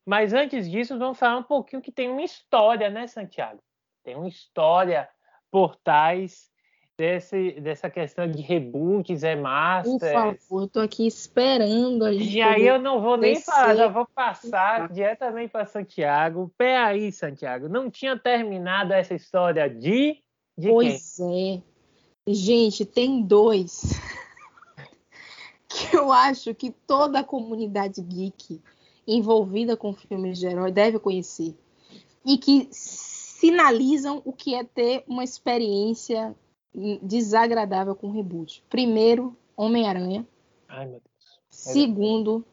[0.06, 3.64] Mas antes disso, vamos falar um pouquinho que tem uma história, né, Santiago?
[4.04, 5.08] Tem uma história
[5.50, 6.52] por trás
[6.98, 10.00] desse, dessa questão de reboots, remasters.
[10.00, 12.38] Por favor, eu tô aqui esperando a gente.
[12.38, 16.52] E aí eu não vou nem falar, já vou passar diretamente para Santiago.
[16.58, 17.68] Pé aí, Santiago.
[17.68, 20.18] Não tinha terminado essa história de.
[20.58, 21.64] de pois quem?
[22.28, 22.34] é.
[22.34, 24.00] Gente, tem dois
[25.70, 28.60] que eu acho que toda a comunidade geek
[29.08, 31.56] envolvida com filmes de herói deve conhecer.
[32.26, 36.36] E que sinalizam o que é ter uma experiência
[37.02, 38.64] desagradável com reboot.
[38.70, 40.26] Primeiro, Homem-Aranha.
[40.68, 41.40] Ai, meu Deus.
[41.50, 42.46] Segundo,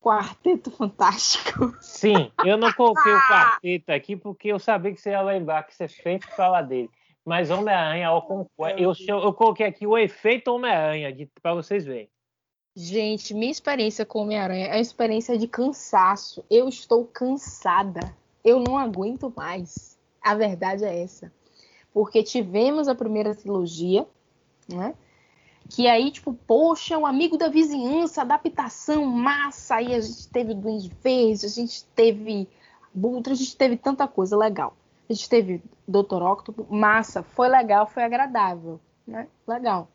[0.00, 1.76] Quarteto Fantástico.
[1.80, 5.74] Sim, eu não coloquei o quarteto aqui porque eu sabia que você ia lembrar que
[5.74, 6.90] você sempre fala dele.
[7.24, 12.08] Mas Homem-Aranha, eu, eu, eu, coloquei aqui o efeito Homem-Aranha para vocês verem.
[12.74, 16.44] Gente, minha experiência com Homem-Aranha é uma experiência de cansaço.
[16.48, 18.00] Eu estou cansada.
[18.42, 19.98] Eu não aguento mais.
[20.22, 21.30] A verdade é essa.
[21.98, 24.06] Porque tivemos a primeira trilogia,
[24.68, 24.94] né?
[25.68, 29.74] Que aí, tipo, poxa, o amigo da vizinhança, adaptação, massa.
[29.74, 32.48] Aí a gente teve Duende Verde, a gente teve
[32.94, 34.76] Bultra, a gente teve tanta coisa legal.
[35.10, 36.22] A gente teve Dr.
[36.22, 37.24] Octopus, massa.
[37.24, 39.26] Foi legal, foi agradável, né?
[39.44, 39.88] Legal.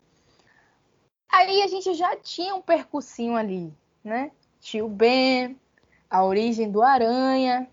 [1.32, 4.30] Aí a gente já tinha um percursinho ali, né?
[4.60, 5.58] Tio Ben,
[6.10, 7.66] a origem do Aranha.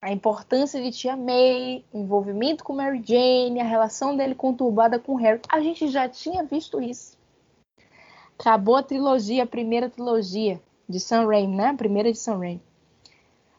[0.00, 5.16] A importância de Tia May, o envolvimento com Mary Jane, a relação dele conturbada com
[5.16, 5.40] Harry.
[5.48, 7.18] A gente já tinha visto isso.
[8.38, 11.68] Acabou a trilogia, a primeira trilogia de Sam Raimi, né?
[11.68, 12.62] A primeira de Sam Raimi.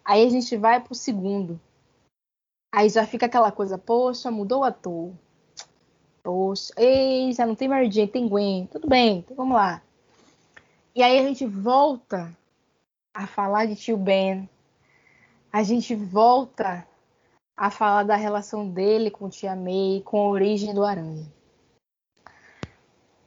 [0.06, 1.60] Aí a gente vai pro segundo.
[2.74, 5.12] Aí já fica aquela coisa, poxa, mudou o ator.
[6.24, 8.68] Poxa, ei, já não tem Mary Jane, tem Gwen.
[8.72, 9.82] Tudo bem, então vamos lá.
[10.96, 12.36] E aí a gente volta
[13.14, 14.50] a falar de tio Ben,
[15.52, 16.88] a gente volta
[17.58, 21.26] a falar da relação dele com Tia May, com a origem do Aranha.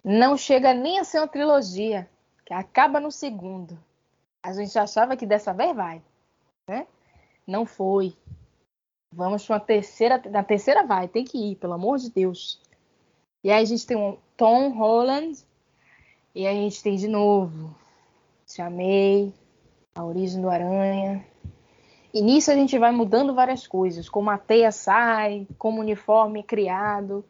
[0.04, 2.08] Não chega nem a ser uma trilogia,
[2.44, 3.78] que acaba no segundo.
[4.42, 6.02] A gente achava que dessa vez vai,
[6.68, 6.86] né?
[7.46, 8.16] Não foi.
[9.12, 12.60] Vamos para uma terceira, na terceira vai, tem que ir, pelo amor de Deus.
[13.44, 15.44] E aí a gente tem um Tom Holland
[16.34, 17.74] e a gente tem de novo
[18.46, 19.32] Tia May,
[19.94, 21.24] a origem do Aranha,
[22.12, 26.40] e nisso a gente vai mudando várias coisas, como a teia sai, como o uniforme
[26.40, 27.24] é criado.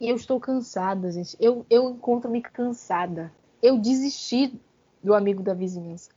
[0.00, 1.36] E eu estou cansada, gente.
[1.38, 3.32] Eu, eu encontro-me cansada.
[3.62, 4.58] Eu desisti
[5.02, 6.10] do amigo da vizinhança.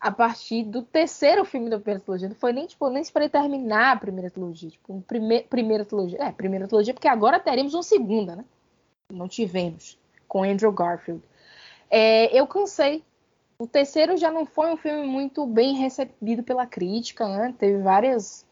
[0.00, 2.28] A partir do terceiro filme da primeira trilogia.
[2.28, 4.70] Não foi nem, tipo, nem esperei terminar a primeira trilogia.
[4.70, 6.22] Tipo, um prime primeira trilogia.
[6.22, 8.44] É, primeira trilogia, porque agora teremos uma segunda, né?
[9.12, 9.98] Não tivemos.
[10.26, 11.22] Com Andrew Garfield.
[11.90, 13.04] É, eu cansei
[13.60, 17.54] o terceiro já não foi um filme muito bem recebido pela crítica, né?
[17.58, 18.46] Teve várias.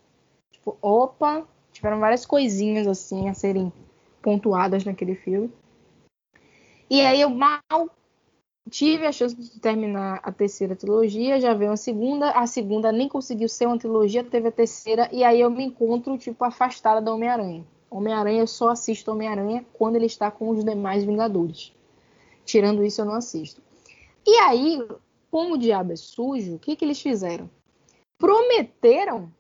[0.53, 3.73] Tipo, opa, tiveram várias coisinhas assim a serem
[4.21, 5.51] pontuadas naquele filme.
[6.91, 7.89] E aí eu mal
[8.69, 13.09] tive a chance de terminar a terceira trilogia, já veio a segunda, a segunda nem
[13.09, 17.15] conseguiu ser uma trilogia, teve a terceira, e aí eu me encontro, tipo, afastada da
[17.15, 17.65] Homem-Aranha.
[17.91, 21.73] Homem-Aranha, eu só assisto Homem-Aranha quando ele está com os demais Vingadores.
[22.45, 23.63] Tirando isso, eu não assisto.
[24.27, 24.87] E aí,
[25.31, 27.51] como o diabo é sujo, o que, que eles fizeram?
[28.19, 29.33] Prometeram,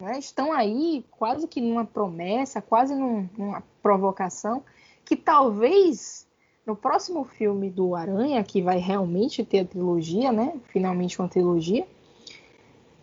[0.00, 4.64] né, estão aí quase que numa promessa, quase num, numa provocação,
[5.04, 6.26] que talvez
[6.66, 10.60] no próximo filme do Aranha, que vai realmente ter a trilogia, né?
[10.68, 11.86] Finalmente uma trilogia,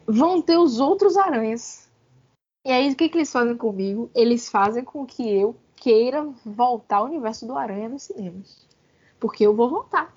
[0.05, 1.89] vão ter os outros aranhas.
[2.65, 4.09] E aí, o que, que eles fazem comigo?
[4.13, 8.67] Eles fazem com que eu queira voltar ao universo do Aranha nos cinemas.
[9.19, 10.11] Porque eu vou voltar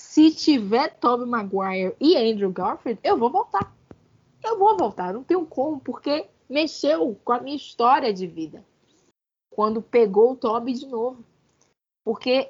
[0.00, 3.76] se tiver Tobey Maguire e Andrew Garfield, eu vou voltar.
[4.42, 8.64] Eu vou voltar, não tenho como, porque mexeu com a minha história de vida.
[9.54, 11.22] Quando pegou o Tobey de novo.
[12.02, 12.48] Porque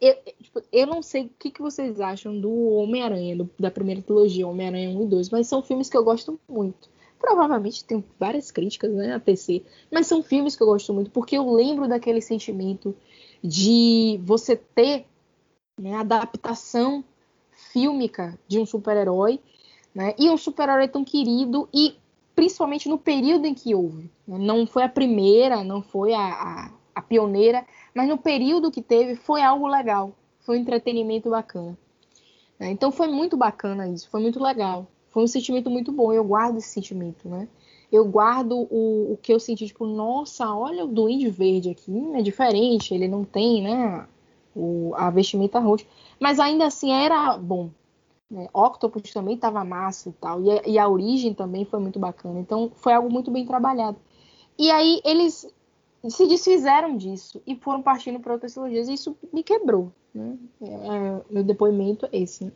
[0.00, 4.46] eu, tipo, eu não sei o que, que vocês acham do Homem-Aranha, da primeira trilogia,
[4.46, 6.90] Homem-Aranha 1 e 2, mas são filmes que eu gosto muito.
[7.20, 11.38] Provavelmente tem várias críticas né, a PC, mas são filmes que eu gosto muito, porque
[11.38, 12.94] eu lembro daquele sentimento
[13.42, 15.06] de você ter
[15.78, 17.04] né, adaptação
[17.72, 19.40] fílmica de um super-herói,
[19.94, 21.96] né, e um super-herói tão querido e
[22.34, 24.10] principalmente no período em que houve.
[24.26, 28.82] Né, não foi a primeira, não foi a, a, a pioneira, mas no período que
[28.82, 31.76] teve foi algo legal, foi um entretenimento bacana.
[32.58, 36.12] Né, então foi muito bacana isso, foi muito legal, foi um sentimento muito bom.
[36.12, 37.48] Eu guardo esse sentimento, né?
[37.90, 42.22] Eu guardo o, o que eu senti, tipo, nossa, olha o Duende Verde aqui, é
[42.22, 44.06] diferente, ele não tem, né?
[44.58, 45.86] O, a vestimenta roxa.
[46.18, 47.70] Mas ainda assim era bom.
[48.28, 48.48] Né?
[48.52, 50.42] Octopus também estava massa e tal.
[50.42, 52.40] E a, e a, origem também foi muito bacana.
[52.40, 53.96] Então foi algo muito bem trabalhado.
[54.58, 55.48] E aí eles
[56.08, 58.88] se desfizeram disso e foram partindo para outras trilogias.
[58.88, 59.92] E isso me quebrou.
[60.12, 60.36] Né?
[60.60, 62.44] É, é, meu depoimento é esse.
[62.44, 62.52] Né?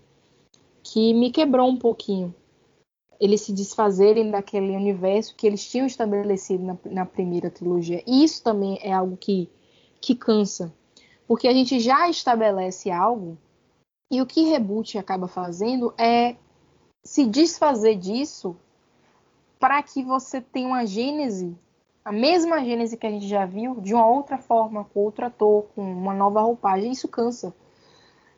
[0.83, 2.35] Que me quebrou um pouquinho.
[3.21, 8.03] Eles se desfazerem daquele universo que eles tinham estabelecido na, na primeira trilogia.
[8.05, 9.49] E isso também é algo que,
[10.01, 10.75] que cansa
[11.33, 13.39] porque a gente já estabelece algo
[14.11, 16.37] e o que reboot acaba fazendo é
[17.03, 18.55] se desfazer disso
[19.59, 21.57] para que você tenha uma gênese,
[22.05, 25.69] a mesma gênese que a gente já viu, de uma outra forma, com outro ator,
[25.75, 26.93] com uma nova roupagem.
[26.93, 27.55] Isso cansa.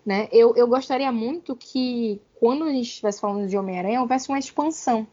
[0.07, 0.29] Né?
[0.31, 5.05] Eu, eu gostaria muito que, quando a gente estivesse falando de Homem-Aranha, houvesse uma expansão.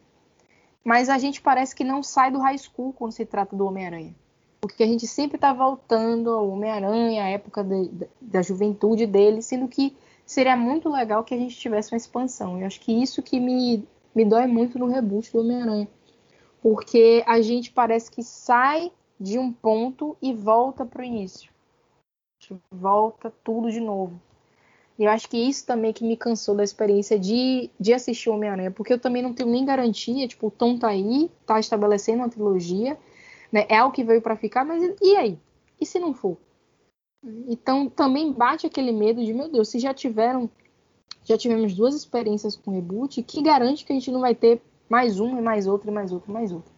[0.84, 4.14] Mas a gente parece que não sai do high school quando se trata do Homem-Aranha
[4.62, 7.90] porque a gente sempre está voltando ao Homem-Aranha, a época de,
[8.22, 12.60] da juventude dele, sendo que seria muito legal que a gente tivesse uma expansão.
[12.60, 15.88] Eu acho que isso que me, me dói muito no reboot do Homem-Aranha.
[16.62, 21.52] Porque a gente parece que sai de um ponto e volta para o início.
[22.72, 24.22] Volta tudo de novo.
[24.98, 28.70] E eu acho que isso também que me cansou da experiência de, de assistir Homem-Aranha,
[28.70, 32.30] porque eu também não tenho nem garantia, tipo, o Tom tá aí, tá estabelecendo uma
[32.30, 32.96] trilogia,
[33.52, 33.66] né?
[33.70, 35.40] É o que veio para ficar, mas e aí?
[35.80, 36.38] E se não for?
[37.48, 40.50] Então também bate aquele medo de, meu Deus, se já tiveram,
[41.24, 45.20] já tivemos duas experiências com reboot, que garante que a gente não vai ter mais
[45.20, 46.72] um, e mais outro, e mais outro, e mais outro.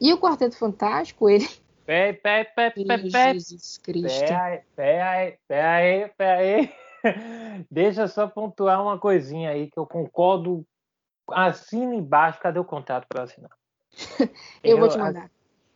[0.00, 1.46] E o Quarteto Fantástico, ele.
[1.84, 3.32] Pé, pé, pé, pé, pé.
[3.34, 4.18] Jesus Cristo.
[4.18, 6.72] Pé aí, pé aí, pé aí, pé aí.
[7.70, 10.66] Deixa eu só pontuar uma coisinha aí que eu concordo.
[11.30, 13.50] Assina embaixo, cadê o contrato para assinar?
[14.62, 15.30] eu, vou te mandar.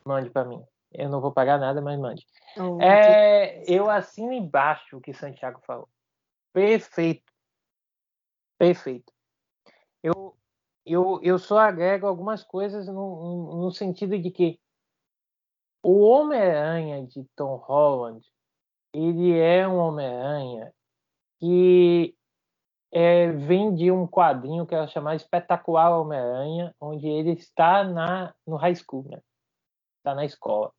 [0.05, 0.63] Mande para mim.
[0.93, 2.27] Eu não vou pagar nada, mas mande.
[2.57, 5.89] Oh, é, eu assino embaixo o que Santiago falou.
[6.53, 7.33] Perfeito.
[8.59, 9.13] Perfeito.
[10.03, 10.37] Eu,
[10.85, 14.59] eu, eu só agrego algumas coisas no, no sentido de que
[15.83, 18.27] o Homem-Aranha de Tom Holland,
[18.93, 20.73] ele é um Homem-Aranha
[21.39, 22.15] que
[22.93, 28.57] é, vem de um quadrinho que é chamado Espetacular Homem-Aranha, onde ele está na, no
[28.57, 29.21] high school, né?
[30.11, 30.73] Está na escola.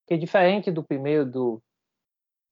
[0.00, 1.62] Porque diferente do primeiro do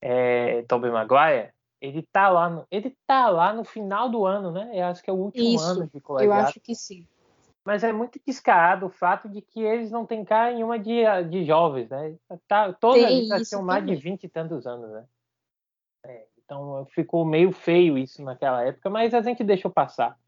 [0.03, 4.71] é, Tobey Maguire, ele tá lá no, ele tá lá no final do ano, né?
[4.75, 6.39] Eu acho que é o último Isso, ano de colegial.
[6.39, 7.07] Eu acho que sim.
[7.65, 11.45] Mas é muito descarado o fato de que eles não têm cara nenhuma de, de
[11.45, 12.17] jovens, né?
[12.47, 15.05] Tá, todos eles já tinham mais de vinte e tantos anos, né?
[16.05, 20.19] É, então ficou meio feio isso naquela época, mas a gente deixou passar.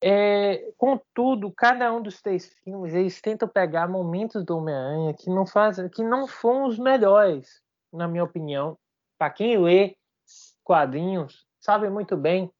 [0.00, 5.44] É, contudo, cada um dos três filmes eles tentam pegar momentos do Homem-Aranha que não
[5.44, 7.60] fazem, que não foram os melhores,
[7.92, 8.78] na minha opinião.
[9.18, 9.96] Para quem lê
[10.62, 12.52] quadrinhos, sabe muito bem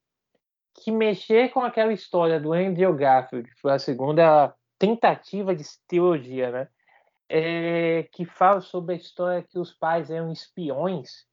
[0.74, 6.50] que mexer com aquela história do Andrew Garfield, que foi a segunda tentativa de teologia,
[6.50, 6.68] né?
[7.28, 11.27] É, que fala sobre a história que os pais eram espiões.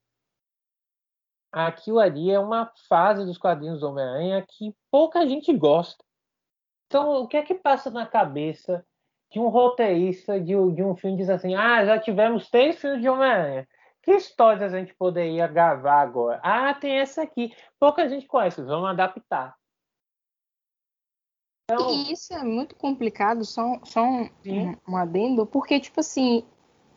[1.55, 6.03] Aquilo ali é uma fase dos quadrinhos do Homem-Aranha que pouca gente gosta.
[6.85, 8.85] Então, o que é que passa na cabeça
[9.31, 13.07] de um roteirista de, de um filme diz assim: ah, já tivemos três filmes de
[13.07, 13.65] Homem-Aranha.
[14.03, 16.41] Que histórias a gente poderia gravar agora?
[16.43, 17.55] Ah, tem essa aqui.
[17.79, 19.55] Pouca gente conhece, vamos adaptar.
[21.71, 21.89] Então...
[21.89, 24.29] E isso é muito complicado, só, só um,
[24.89, 26.45] um, adendo, porque, tipo assim,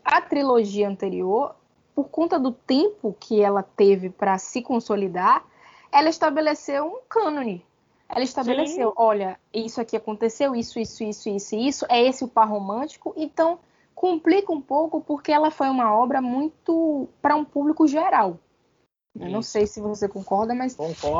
[0.03, 1.55] a trilogia anterior,
[1.99, 5.45] por conta do tempo que ela teve para se consolidar,
[5.91, 7.65] ela estabeleceu um cânone.
[8.07, 8.95] Ela estabeleceu, Sim.
[8.95, 13.59] olha, isso aqui aconteceu, isso, isso, isso, isso, isso, é esse o par romântico, então
[13.93, 18.39] complica um pouco porque ela foi uma obra muito para um público geral.
[19.19, 20.77] Eu não sei se você concorda, mas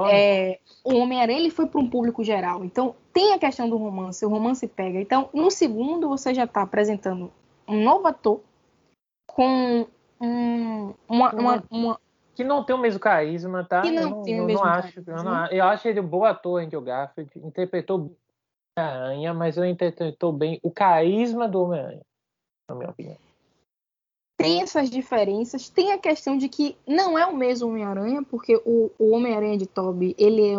[0.10, 2.64] é, o Homem-Aranha ele foi para um público geral.
[2.64, 5.02] Então tem a questão do romance, o romance pega.
[5.02, 7.30] Então no segundo você já está apresentando
[7.68, 8.40] um novo ator
[9.28, 9.86] com
[10.20, 12.00] um, uma, uma, uma,
[12.36, 13.82] que não tem o mesmo carisma, tá?
[13.82, 15.02] Que não, eu não tem o mesmo não carisma.
[15.02, 18.16] acho, eu, não, eu acho ele um bom ator, Andrew Garfield, interpretou
[18.78, 22.02] a Aranha, mas eu interpretou bem o carisma do Homem-Aranha
[22.70, 23.18] na minha opinião.
[24.38, 28.90] Tem essas diferenças, tem a questão de que não é o mesmo Homem-Aranha, porque o,
[28.98, 30.58] o Homem-Aranha de Toby, ele é.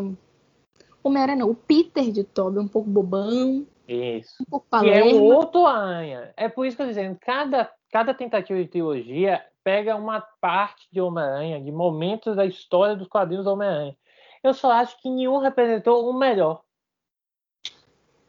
[1.02, 3.66] Homem-Aranha não, o Peter de Toby é um pouco bobão.
[3.88, 4.42] Isso.
[4.42, 6.30] Um pouco e é um outro Aranha.
[6.36, 10.86] É por isso que eu tô dizendo, cada, cada tentativa de teologia pega uma parte
[10.90, 13.96] de Homem-Aranha, de momentos da história dos quadrinhos do Homem-Aranha.
[14.42, 16.62] Eu só acho que nenhum representou o melhor.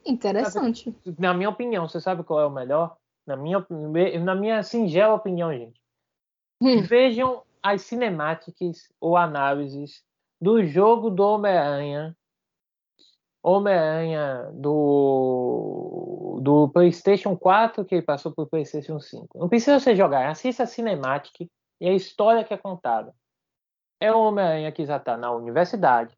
[0.05, 0.95] Interessante.
[1.17, 2.97] Na minha opinião, você sabe qual é o melhor?
[3.25, 3.65] Na minha,
[4.23, 5.79] na minha singela opinião, gente.
[6.61, 6.81] Hum.
[6.81, 10.03] Vejam as cinemáticas ou análises
[10.39, 12.17] do jogo do Homem-Aranha.
[13.43, 19.37] Homem-Aranha do, do PlayStation 4 que passou para o PlayStation 5.
[19.37, 21.45] Não precisa você jogar, assista a cinemática
[21.79, 23.13] e a história que é contada.
[23.99, 26.15] É o Homem-Aranha que já está na universidade.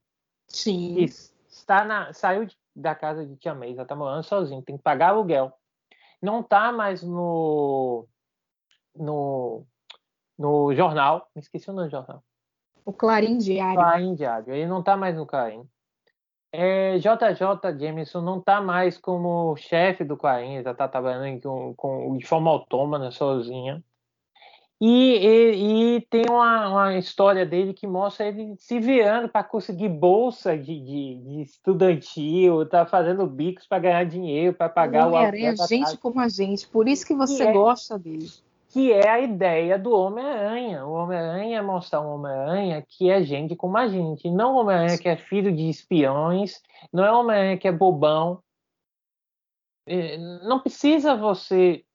[0.48, 0.98] Sim.
[0.98, 5.10] Está na, saiu da casa de Tia May, já está morando sozinho, tem que pagar
[5.10, 5.54] aluguel
[6.24, 8.08] não está mais no,
[8.96, 9.66] no,
[10.40, 11.30] no jornal.
[11.36, 12.24] Me esqueci o nome do jornal.
[12.86, 13.76] O Clarim Diário.
[13.76, 14.54] Clarim Diário.
[14.54, 15.68] Ele não está mais no Clarim.
[16.56, 20.16] É, JJ Jameson não está mais como chefe do
[20.62, 23.84] já está trabalhando com, com, de forma autônoma, sozinha.
[24.80, 29.90] E, e, e, tem uma, uma, história dele que mostra ele se virando para conseguir
[29.90, 35.56] bolsa de, de, de, estudantil, tá fazendo bicos para ganhar dinheiro, para pagar o Homem-Aranha,
[35.56, 38.30] gente como a gente, por isso que você que é, gosta dele.
[38.74, 40.84] Que é a ideia do Homem-Aranha.
[40.84, 44.98] O Homem-Aranha é mostrar um Homem-Aranha que é gente como a gente, não o Homem-Aranha
[44.98, 46.60] que é filho de espiões,
[46.92, 48.42] não é o Homem-Aranha que é bobão.
[49.86, 51.86] É, não precisa você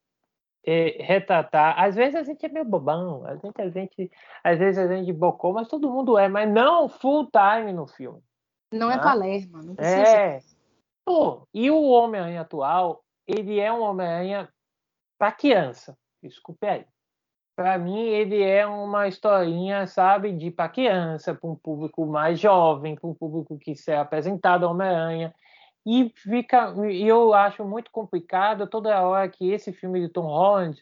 [0.64, 1.82] é, retratar.
[1.82, 4.12] Às vezes a gente é meio bobão, a gente, a gente,
[4.44, 8.22] às vezes a gente bocou, mas todo mundo é, mas não full time no filme.
[8.72, 9.00] Não é tá?
[9.00, 10.16] é Palermo, não precisa.
[10.16, 10.40] É.
[11.04, 14.48] Pô, e o Homem-Aranha atual, ele é um Homem-Aranha
[15.18, 15.98] para criança.
[16.22, 16.86] Desculpe aí.
[17.56, 22.94] Para mim, ele é uma historinha, sabe, de para criança, para um público mais jovem,
[22.94, 25.34] para um público que se é apresentado ao Homem-Aranha.
[25.84, 30.80] E fica, eu acho muito complicado toda hora que esse filme de Tom Holland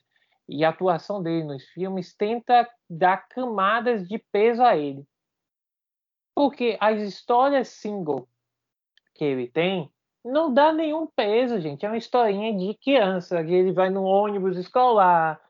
[0.48, 5.06] e a atuação dele nos filmes tenta dar camadas de peso a ele.
[6.34, 8.28] Porque as histórias single
[9.14, 9.90] que ele tem
[10.26, 11.86] não dá nenhum peso, gente.
[11.86, 15.40] É uma historinha de criança, que ele vai no ônibus escolar,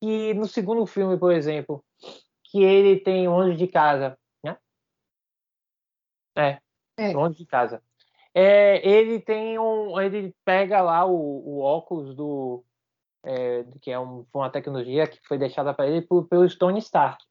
[0.00, 1.84] que no segundo filme, por exemplo,
[2.44, 4.56] que ele tem longe de casa, né?
[6.36, 6.58] É,
[6.96, 7.12] é.
[7.12, 7.82] longe de casa.
[8.34, 12.62] É, ele tem um, ele pega lá o, o óculos do,
[13.24, 17.24] é, que é um, uma tecnologia que foi deixada para ele por, pelo Stone Stark.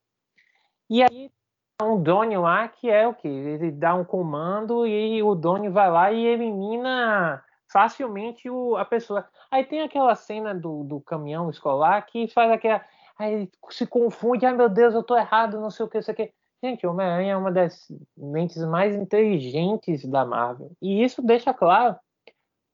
[0.89, 1.31] E aí
[1.82, 5.91] um Donnie lá que é o que ele dá um comando e o Donnie vai
[5.91, 9.28] lá e elimina facilmente o, a pessoa.
[9.51, 12.84] Aí tem aquela cena do, do caminhão escolar que faz aquela.
[13.19, 16.32] Aí se confunde, ai meu Deus, eu tô errado, não sei o que, isso aqui.
[16.63, 20.71] Gente, o Homem-Aranha é uma das mentes mais inteligentes da Marvel.
[20.82, 21.95] E isso deixa claro,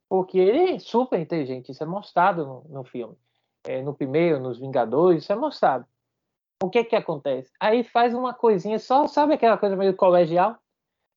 [0.10, 3.18] porque ele é super inteligente, isso é mostrado no, no filme.
[3.66, 5.86] É, no primeiro, nos Vingadores, isso é mostrado.
[6.64, 7.52] O que que acontece?
[7.60, 10.58] Aí faz uma coisinha só, sabe aquela coisa meio colegial?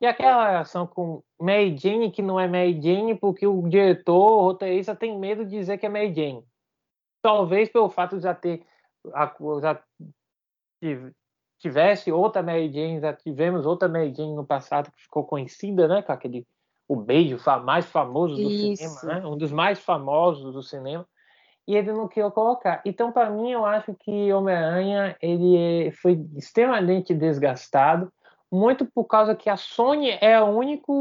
[0.00, 4.42] E aquela relação com Mary Jane, que não é Mary Jane, porque o diretor, o
[4.42, 6.44] roteirista tem medo de dizer que é Mary Jane.
[7.22, 8.66] Talvez pelo fato de já ter
[9.62, 9.80] já
[11.60, 16.02] tivesse outra Mary Jane, já tivemos outra Mary Jane no passado que ficou conhecida, né,
[16.02, 16.44] com aquele
[16.88, 18.82] o beijo mais famoso do Isso.
[18.82, 19.26] cinema, né?
[19.26, 21.06] um dos mais famosos do cinema,
[21.66, 22.80] e ele não queria colocar.
[22.84, 28.12] Então, para mim, eu acho que Homem-Aranha ele foi extremamente desgastado,
[28.50, 30.92] muito por causa que a Sony é a única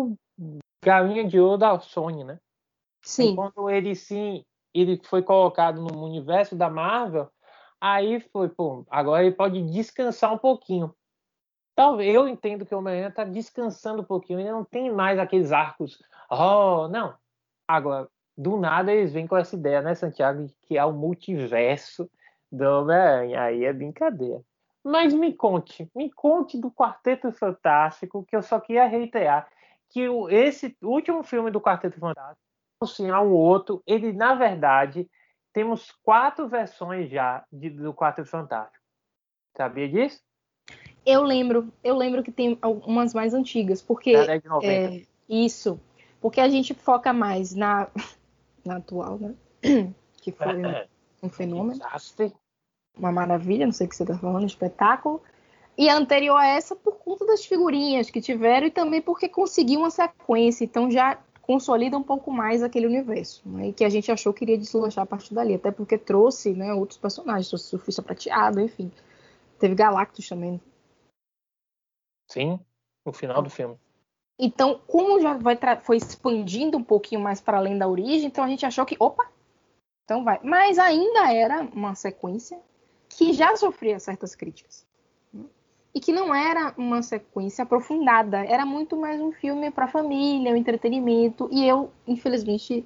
[0.84, 2.40] galinha de ouro da Sony, né?
[3.04, 3.36] Sim.
[3.36, 4.44] Quando ele sim,
[4.74, 7.30] ele foi colocado no universo da Marvel,
[7.80, 10.94] aí foi, pô, agora ele pode descansar um pouquinho.
[11.76, 15.52] Talvez eu entendo que o Homem-Aranha está descansando um pouquinho, ele não tem mais aqueles
[15.52, 16.02] arcos.
[16.32, 17.14] Oh, não.
[17.68, 22.10] Agora, do nada eles vêm com essa ideia, né, Santiago, que é o multiverso
[22.52, 23.42] do Homem-Aranha.
[23.42, 24.42] Aí é brincadeira.
[24.84, 29.50] Mas me conte, me conte do Quarteto Fantástico, que eu só queria reiterar
[29.90, 32.42] que esse último filme do Quarteto Fantástico,
[32.82, 35.10] assim, um outro, ele na verdade
[35.54, 38.84] temos quatro versões já de, do Quarteto Fantástico.
[39.56, 40.22] Sabia disso?
[41.06, 45.80] Eu lembro, eu lembro que tem algumas mais antigas, porque é, isso,
[46.20, 47.88] porque a gente foca mais na,
[48.66, 49.36] na atual, né?
[50.22, 51.78] Que foi um, um fenômeno.
[51.78, 52.34] Desastre
[52.98, 55.22] uma maravilha, não sei o que você está falando, espetáculo.
[55.78, 59.82] E a anterior a essa por conta das figurinhas que tiveram e também porque conseguiu
[59.82, 63.68] uma sequência, então já consolida um pouco mais aquele universo, né?
[63.68, 66.74] E que a gente achou que iria deslanchar a partir dali, até porque trouxe né,
[66.74, 68.92] outros personagens, trouxe Surfista Prateado, enfim.
[69.60, 70.60] Teve Galactus também.
[72.32, 72.60] Sim,
[73.06, 73.78] no final do filme.
[74.38, 78.48] Então, como já vai foi expandindo um pouquinho mais para além da origem, então a
[78.48, 79.26] gente achou que, opa,
[80.04, 80.40] então vai.
[80.44, 82.60] Mas ainda era uma sequência
[83.10, 84.86] que já sofria certas críticas.
[85.34, 85.46] Né?
[85.94, 90.52] E que não era uma sequência aprofundada, era muito mais um filme para a família,
[90.52, 91.48] um entretenimento.
[91.50, 92.86] E eu, infelizmente,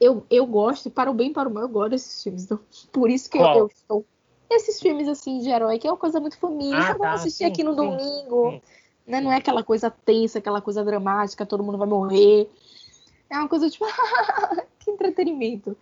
[0.00, 2.44] eu, eu gosto, para o bem e para o mal, eu gosto desses filmes.
[2.44, 2.58] Então,
[2.92, 4.04] por isso que eu, eu, estou.
[4.50, 7.50] Esses filmes assim de herói, que é uma coisa muito família, ah, tá, assistir sim,
[7.50, 8.50] aqui no sim, domingo.
[8.50, 8.62] Sim.
[9.08, 9.22] Né?
[9.22, 12.50] Não é aquela coisa tensa, aquela coisa dramática, todo mundo vai morrer.
[13.30, 13.86] É uma coisa tipo,
[14.78, 15.74] que entretenimento.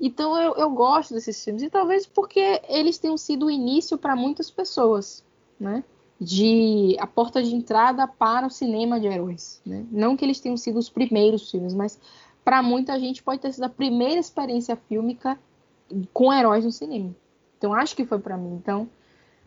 [0.00, 4.16] Então eu, eu gosto desses filmes, e talvez porque eles tenham sido o início para
[4.16, 5.22] muitas pessoas,
[5.60, 5.84] né?
[6.18, 9.60] De a porta de entrada para o cinema de heróis.
[9.64, 9.84] Né?
[9.90, 12.00] Não que eles tenham sido os primeiros filmes, mas
[12.42, 15.38] para muita gente pode ter sido a primeira experiência fílmica
[16.12, 17.14] com heróis no cinema.
[17.58, 18.54] Então acho que foi para mim.
[18.54, 18.88] Então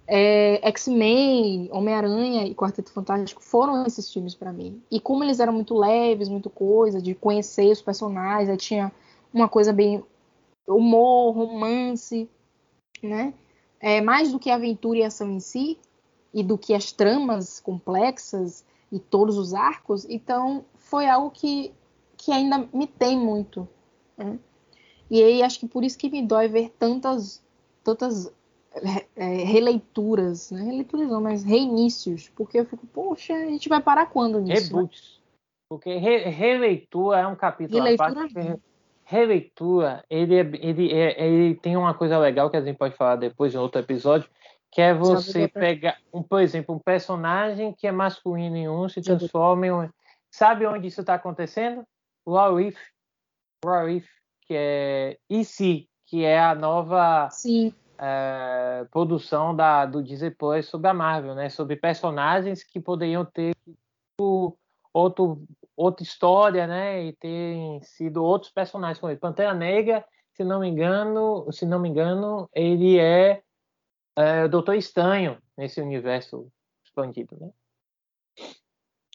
[0.07, 4.81] é, X-Men, Homem-Aranha e Quarteto Fantástico foram esses filmes para mim.
[4.89, 8.91] E como eles eram muito leves, muito coisa, de conhecer os personagens, aí tinha
[9.33, 10.03] uma coisa bem
[10.65, 12.29] humor, romance,
[13.03, 13.33] né?
[13.79, 15.77] É, mais do que aventura e ação em si,
[16.33, 21.73] e do que as tramas complexas e todos os arcos, então foi algo que,
[22.15, 23.67] que ainda me tem muito.
[24.17, 24.39] Né?
[25.09, 27.43] E aí acho que por isso que me dói ver tantas,
[27.83, 28.31] tantas
[29.15, 30.63] releituras, né?
[30.63, 34.75] Releituras não, mas reinícios, porque eu fico, poxa, a gente vai parar quando nisso?
[34.75, 35.17] Reboots.
[35.17, 35.23] Né?
[35.69, 38.61] Porque re releitura é um capítulo releitura, parte
[39.07, 43.15] releitura, ele, é, ele, é, ele tem uma coisa legal que a gente pode falar
[43.15, 44.29] depois em outro episódio,
[44.69, 49.01] que é você pegar, um, por exemplo, um personagem que é masculino em um se
[49.01, 49.89] transforma em um.
[50.29, 51.85] Sabe onde isso está acontecendo?
[52.27, 52.77] What If,
[53.63, 54.09] What If,
[54.41, 57.29] que é E.C., que é a nova
[57.99, 61.49] é, produção da, do Disney Plus sobre a Marvel, né?
[61.49, 63.55] Sobre personagens que poderiam ter
[64.93, 65.41] outro
[65.75, 67.05] outra história, né?
[67.05, 69.19] E tem sido outros personagens com ele.
[69.19, 73.41] Pantera Negra, se não me engano, se não me engano, ele é,
[74.15, 76.51] é o Doutor Estranho nesse universo
[76.83, 77.51] expandido, né?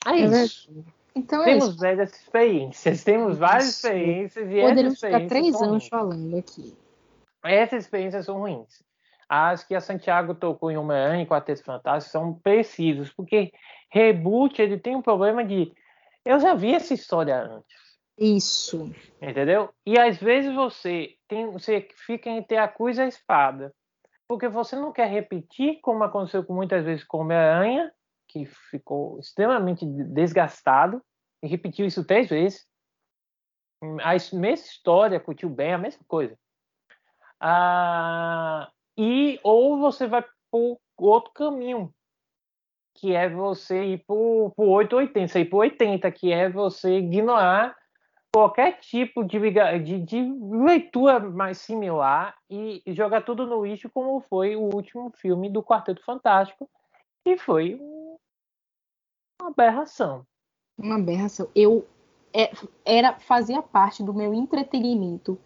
[0.07, 0.73] É, é isso.
[1.15, 1.79] Então temos é isso.
[1.79, 6.75] várias experiências, temos várias experiências e Poderíamos ficar três anos falando aqui.
[7.45, 8.83] Essas experiências são ruins.
[9.29, 13.53] As que a Santiago tocou em Homem-Aranha e Quarteto Fantástico são precisos, porque
[13.91, 15.73] reboot ele tem um problema de
[16.25, 17.83] eu já vi essa história antes.
[18.19, 18.93] Isso.
[19.21, 19.71] Entendeu?
[19.85, 23.75] E às vezes você tem, você fica entre a cruz e a espada.
[24.29, 27.93] Porque você não quer repetir, como aconteceu com muitas vezes com Homem-Aranha,
[28.29, 31.03] que ficou extremamente desgastado,
[31.43, 32.67] e repetiu isso três vezes.
[34.01, 36.39] A mesma história, curtiu bem, a mesma coisa.
[37.45, 41.93] Ah, e ou você vai por outro caminho,
[42.95, 47.77] que é você ir para o 880, você ir para 80, que é você ignorar
[48.33, 49.39] qualquer tipo de,
[49.83, 50.33] de, de,
[50.65, 56.05] leitura mais similar e jogar tudo no lixo, como foi o último filme do Quarteto
[56.05, 56.71] Fantástico,
[57.25, 57.75] que foi
[59.41, 60.25] uma aberração.
[60.79, 61.51] Uma aberração.
[61.57, 61.89] Eu
[62.33, 62.53] é,
[62.85, 65.37] era fazia parte do meu entretenimento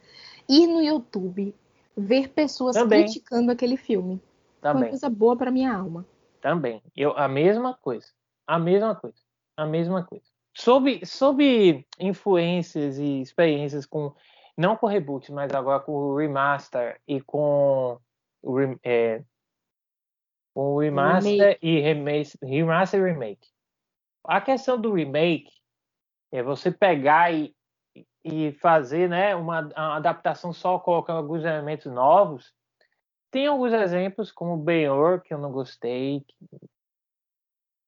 [0.46, 1.54] ir no YouTube
[1.96, 3.04] ver pessoas Também.
[3.04, 4.20] criticando aquele filme.
[4.60, 4.74] Também.
[4.74, 6.06] Foi uma coisa boa para minha alma.
[6.40, 6.82] Também.
[6.94, 8.06] Eu, a mesma coisa.
[8.46, 9.16] A mesma coisa.
[9.56, 10.24] A mesma coisa.
[10.54, 14.12] Sobre, sobre influências e experiências com.
[14.56, 17.98] Não com reboot, mas agora com o remaster e com
[18.42, 19.22] o, é,
[20.54, 21.58] com o remaster remake.
[21.60, 23.48] e remake, remaster e remake.
[24.24, 25.52] A questão do remake
[26.32, 27.54] é você pegar e,
[28.26, 32.52] e fazer né, uma, uma adaptação só colocando alguns elementos novos
[33.36, 36.20] tem alguns exemplos, como Benhor, que eu não gostei.
[36.20, 36.70] Que,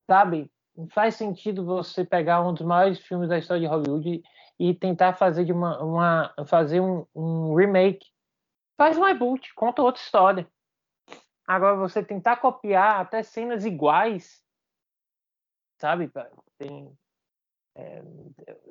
[0.06, 0.52] sabe,
[0.90, 4.22] faz sentido você pegar um dos maiores filmes da história de Hollywood
[4.58, 8.06] e, tentar fazer de uma, uma fazer um, um, remake.
[8.76, 10.46] Faz um reboot, conta outra história.
[11.46, 14.44] Agora você tentar copiar até cenas iguais,
[15.78, 16.10] sabe?
[16.58, 16.92] Tem,
[17.78, 18.02] é,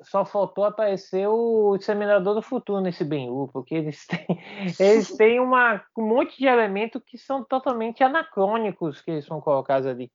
[0.02, 4.26] só faltou aparecer o Disseminador do Futuro nesse Ben-Hur, porque eles têm,
[4.78, 9.86] eles têm uma, um monte de elementos que são totalmente anacrônicos que eles são colocados
[9.86, 10.12] ali.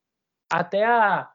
[0.51, 1.27] Até a,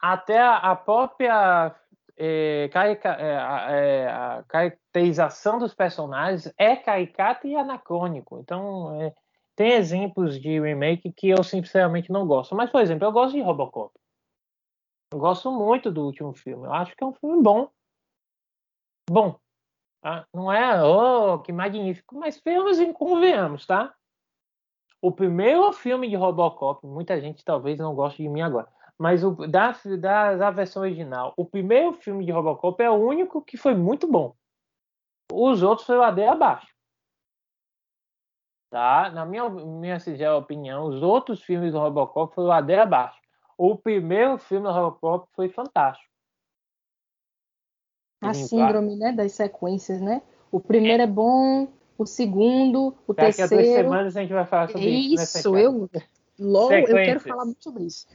[0.00, 1.74] até a própria
[2.16, 8.38] é, carica, é, é, a caracterização dos personagens é caricata e anacrônico.
[8.38, 9.12] Então, é,
[9.56, 12.54] tem exemplos de remake que eu sinceramente não gosto.
[12.54, 13.92] Mas, por exemplo, eu gosto de Robocop.
[15.12, 16.66] Eu gosto muito do último filme.
[16.66, 17.70] Eu acho que é um filme bom.
[19.08, 19.38] Bom.
[20.02, 20.26] Tá?
[20.34, 23.94] Não é, oh, que magnífico, mas filmes convenhamos, tá?
[25.00, 29.34] O primeiro filme de Robocop, muita gente talvez não goste de mim agora, mas o,
[29.46, 33.74] da, da, da versão original, o primeiro filme de Robocop é o único que foi
[33.74, 34.34] muito bom.
[35.32, 36.74] Os outros foi ladeira abaixo.
[38.70, 39.10] Tá?
[39.10, 43.25] Na minha, minha singela opinião, os outros filmes do Robocop foram ladeira abaixo
[43.56, 46.10] o primeiro filme do Robocop foi fantástico.
[48.20, 50.22] A síndrome, né, das sequências, né?
[50.50, 53.50] O primeiro é, é bom, o segundo, o Daqui terceiro.
[53.50, 55.22] Daqui a duas semanas a gente vai falar sobre isso.
[55.38, 55.90] Isso, eu,
[56.38, 58.06] logo, eu quero falar muito sobre isso.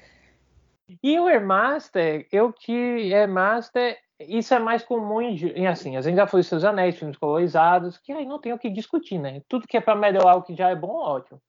[1.02, 6.28] E o Remaster, eu que Remaster, isso é mais comum em, assim, a gente já
[6.28, 9.42] foi seus anéis, filmes colorizados, que aí não tem o que discutir, né?
[9.48, 11.42] Tudo que é para melhorar o que já é bom, ótimo.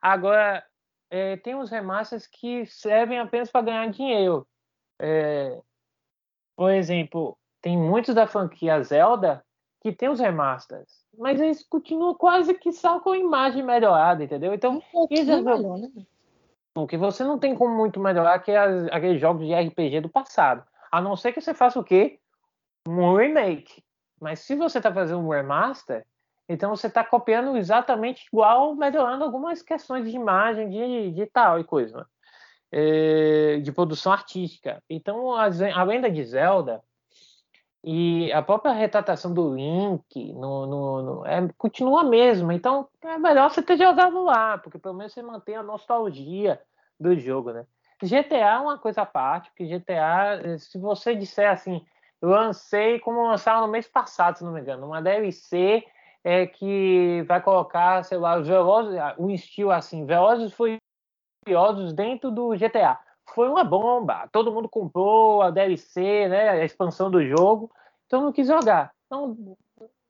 [0.00, 0.64] Agora,
[1.10, 4.46] é, tem os remasters que servem apenas para ganhar dinheiro.
[5.00, 5.60] É,
[6.56, 9.44] por exemplo, tem muitos da franquia Zelda
[9.80, 14.52] que tem os remasters, mas eles continuam quase que só com imagem melhorada, entendeu?
[14.52, 15.88] Então, um isso é melhor, né?
[16.74, 20.64] Porque você não tem como muito melhorar que as, aqueles jogos de RPG do passado.
[20.90, 22.18] A não ser que você faça o quê?
[22.88, 23.82] Um remake.
[24.20, 26.04] Mas se você está fazendo um remaster,
[26.48, 31.64] então você está copiando exatamente igual, melhorando algumas questões de imagem, de, de tal e
[31.64, 32.04] coisa, né?
[32.72, 34.82] é, de produção artística.
[34.88, 36.82] Então a, a lenda de Zelda
[37.84, 42.54] e a própria retratação do Link no, no, no, é, continua a mesma.
[42.54, 46.60] Então é melhor você ter jogado lá, porque pelo menos você mantém a nostalgia
[46.98, 47.66] do jogo, né?
[48.02, 51.84] GTA é uma coisa à parte, porque GTA, se você disser assim,
[52.22, 55.84] lancei como lançaram no mês passado, se não me engano, uma DLC
[56.28, 62.50] é que vai colocar, sei lá, os velozes, um estilo assim, velozes furiosos dentro do
[62.50, 62.98] GTA.
[63.34, 64.28] Foi uma bomba.
[64.30, 67.70] Todo mundo comprou a DLC, né, a expansão do jogo,
[68.06, 68.92] então não quis jogar.
[69.06, 69.56] Então,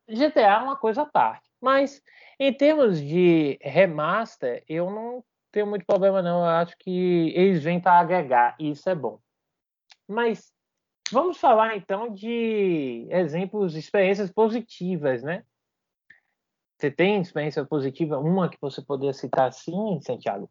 [0.09, 1.49] GTA é uma coisa à parte.
[1.61, 2.03] Mas
[2.39, 6.41] em termos de remaster, eu não tenho muito problema não.
[6.41, 9.21] Eu acho que eles vêm para agregar e isso é bom.
[10.09, 10.53] Mas
[11.13, 15.45] vamos falar então de exemplos, experiências positivas, né?
[16.79, 20.49] Você tem experiência positiva, uma que você poderia citar assim, Santiago?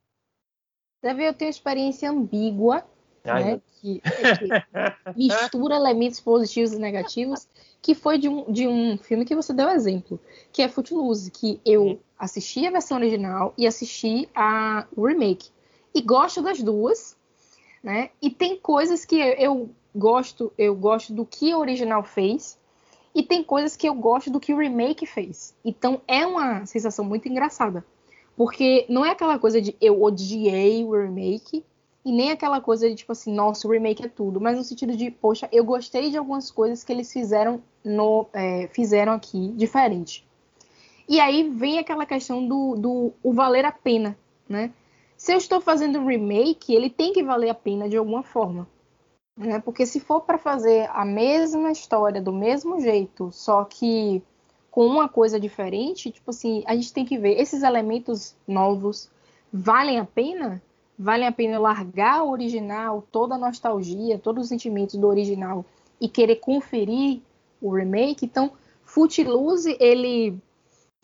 [1.01, 2.83] Deve eu tenho experiência ambígua,
[3.23, 3.61] Ai, né?
[3.79, 4.03] Que, que,
[5.15, 7.47] mistura elementos positivos e negativos,
[7.81, 10.19] que foi de um, de um filme que você deu exemplo,
[10.51, 15.49] que é Footloose, que eu assisti a versão original e assisti a remake.
[15.95, 17.15] E gosto das duas,
[17.81, 18.09] né?
[18.21, 22.59] E tem coisas que eu gosto, eu gosto do que o original fez,
[23.17, 25.55] e tem coisas que eu gosto do que o remake fez.
[25.65, 27.83] Então é uma sensação muito engraçada.
[28.35, 31.65] Porque não é aquela coisa de eu odiei o remake,
[32.05, 34.95] e nem aquela coisa de tipo assim, nossa, o remake é tudo, mas no sentido
[34.95, 40.23] de, poxa, eu gostei de algumas coisas que eles fizeram no é, fizeram aqui diferente.
[41.09, 44.15] E aí vem aquela questão do, do o valer a pena,
[44.47, 44.71] né?
[45.17, 48.67] Se eu estou fazendo um remake, ele tem que valer a pena de alguma forma.
[49.37, 49.59] Né?
[49.59, 54.23] Porque se for para fazer a mesma história do mesmo jeito, só que
[54.71, 59.09] com uma coisa diferente, tipo assim, a gente tem que ver esses elementos novos
[59.51, 60.61] valem a pena?
[60.97, 65.63] Valem a pena largar o original, toda a nostalgia, todos os sentimentos do original
[66.01, 67.21] e querer conferir
[67.61, 68.25] o remake?
[68.25, 68.51] Então,
[68.83, 70.37] Footloose, ele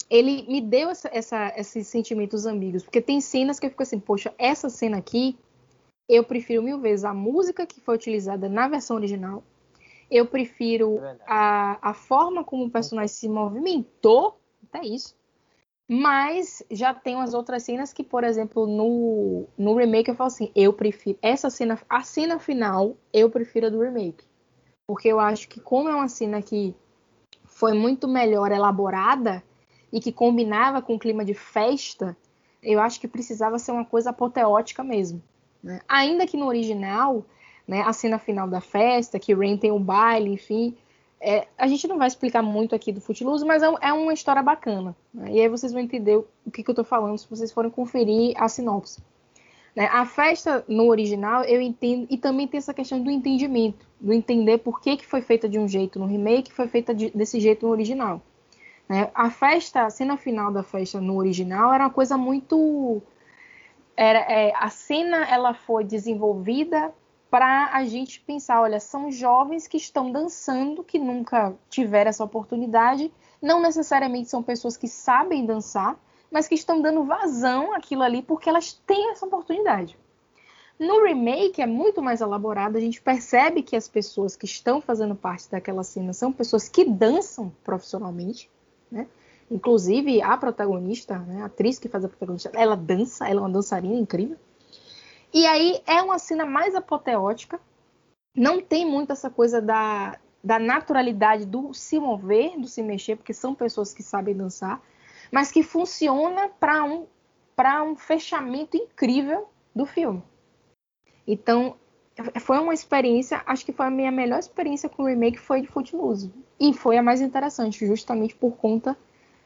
[0.10, 4.00] ele me deu essa, essa, esses sentimentos ambíguos, porque tem cenas que eu fico assim,
[4.00, 5.36] poxa, essa cena aqui,
[6.08, 9.44] eu prefiro mil vezes a música que foi utilizada na versão original
[10.14, 14.38] eu prefiro é a, a forma como o personagem se movimentou,
[14.70, 15.16] até isso.
[15.90, 20.52] Mas já tem umas outras cenas que, por exemplo, no, no remake eu falo assim,
[20.56, 24.24] eu prefiro essa cena, a cena final, eu prefiro a do remake.
[24.88, 26.76] Porque eu acho que como é uma cena que
[27.46, 29.44] foi muito melhor elaborada
[29.92, 32.16] e que combinava com o clima de festa,
[32.62, 35.24] eu acho que precisava ser uma coisa apoteótica mesmo.
[35.64, 35.80] Né?
[35.88, 37.26] Ainda que no original
[37.68, 37.82] né?
[37.82, 40.76] A cena final da festa, que Rain tem um baile, enfim.
[41.20, 44.44] É, a gente não vai explicar muito aqui do Footloose, mas é, é uma história
[44.44, 44.96] bacana.
[45.14, 45.32] Né?
[45.32, 48.34] E aí vocês vão entender o que, que eu estou falando se vocês forem conferir
[48.36, 49.02] a sinopse.
[49.74, 49.88] Né?
[49.92, 54.58] A festa no original eu entendo, e também tem essa questão do entendimento, do entender
[54.58, 57.66] por que, que foi feita de um jeito no remake foi feita de, desse jeito
[57.66, 58.22] no original.
[58.90, 59.10] Né?
[59.16, 63.02] A festa, a cena final da festa no original era uma coisa muito.
[63.96, 66.94] Era, é, a cena ela foi desenvolvida
[67.30, 73.12] para a gente pensar, olha, são jovens que estão dançando, que nunca tiveram essa oportunidade,
[73.42, 75.98] não necessariamente são pessoas que sabem dançar,
[76.30, 79.98] mas que estão dando vazão àquilo ali porque elas têm essa oportunidade.
[80.80, 85.16] No remake é muito mais elaborado, a gente percebe que as pessoas que estão fazendo
[85.16, 88.50] parte daquela cena são pessoas que dançam profissionalmente,
[88.92, 89.08] né?
[89.54, 93.52] Inclusive a protagonista, né, a atriz que faz a protagonista, ela dança, ela é uma
[93.52, 94.36] dançarina incrível.
[95.32, 97.60] E aí é uma cena mais apoteótica,
[98.36, 103.32] não tem muito essa coisa da, da naturalidade do se mover, do se mexer, porque
[103.32, 104.82] são pessoas que sabem dançar,
[105.32, 107.06] mas que funciona para um,
[107.86, 110.24] um fechamento incrível do filme.
[111.28, 111.76] Então,
[112.42, 115.68] foi uma experiência, acho que foi a minha melhor experiência com o remake foi de
[115.68, 116.34] Footloose.
[116.60, 118.98] E foi a mais interessante, justamente por conta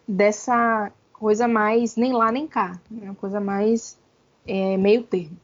[0.08, 3.06] dessa coisa mais nem lá nem cá, né?
[3.06, 4.00] uma coisa mais
[4.46, 5.38] é, meio termo.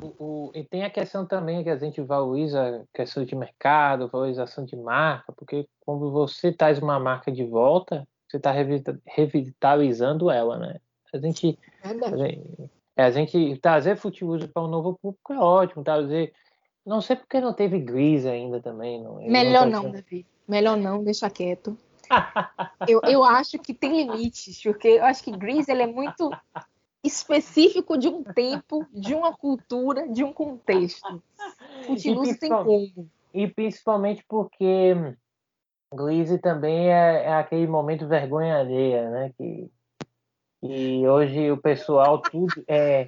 [0.00, 4.08] O, o, e tem a questão também que a gente valoriza a questão de mercado,
[4.08, 8.52] valorização de marca, porque quando você traz uma marca de volta, você está
[9.06, 10.80] revitalizando ela, né?
[11.12, 16.32] A gente, a gente, a gente trazer futebol para um novo público é ótimo, trazer.
[16.84, 19.00] Não sei porque não teve Grease ainda também.
[19.00, 20.26] Não, Melhor não, não Davi.
[20.46, 21.78] Melhor não, deixa quieto.
[22.88, 26.30] Eu, eu acho que tem limites, porque eu acho que Grease ele é muito
[27.02, 31.22] específico de um tempo, de uma cultura, de um contexto.
[31.86, 33.10] Continua sem como.
[33.32, 34.94] E principalmente porque
[35.94, 39.32] Gleese também é, é, aquele momento vergonha alheia, né?
[39.36, 39.70] Que,
[40.62, 43.06] e hoje o pessoal tudo é.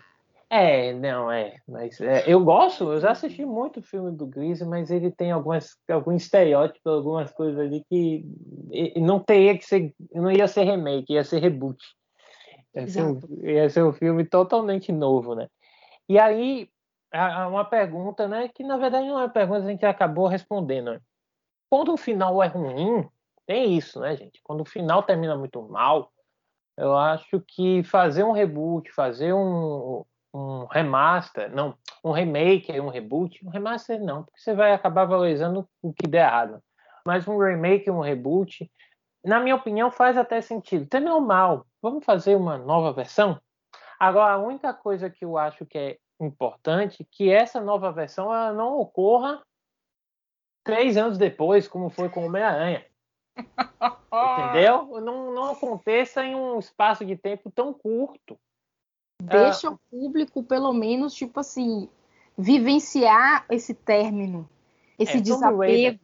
[0.48, 1.56] É, não, é.
[1.66, 5.76] Mas é, eu gosto, eu já assisti muito filme do Gleese, mas ele tem algumas,
[5.88, 8.24] algum estereótipo, algumas coisas ali que
[8.96, 9.92] não teria que ser.
[10.12, 11.82] Não ia ser remake, ia ser reboot.
[12.74, 15.48] Ia ser, um, ia ser um filme totalmente novo, né?
[16.08, 16.68] E aí,
[17.48, 18.48] uma pergunta, né?
[18.54, 20.92] Que na verdade não é uma pergunta, a gente acabou respondendo.
[20.92, 21.00] Né?
[21.68, 23.08] Quando o final é ruim,
[23.46, 24.40] tem isso, né, gente?
[24.44, 26.12] Quando o final termina muito mal,
[26.76, 30.04] eu acho que fazer um reboot, fazer um,
[30.36, 31.74] um remaster, não,
[32.04, 36.26] um remake, um reboot, um remaster não, porque você vai acabar valorizando o que der
[36.26, 36.62] errado.
[37.06, 38.70] Mas um remake, um reboot,
[39.24, 40.86] na minha opinião, faz até sentido.
[40.86, 43.40] Terminou mal, vamos fazer uma nova versão?
[43.98, 48.26] Agora, a única coisa que eu acho que é importante é que essa nova versão
[48.26, 49.42] ela não ocorra
[50.62, 52.84] três anos depois, como foi com o Homem-Aranha.
[54.50, 55.00] Entendeu?
[55.00, 58.38] Não, não aconteça em um espaço de tempo tão curto.
[59.22, 61.88] Deixa ah, o público, pelo menos, tipo assim,
[62.36, 64.48] vivenciar esse término,
[64.98, 65.98] esse é, desapego.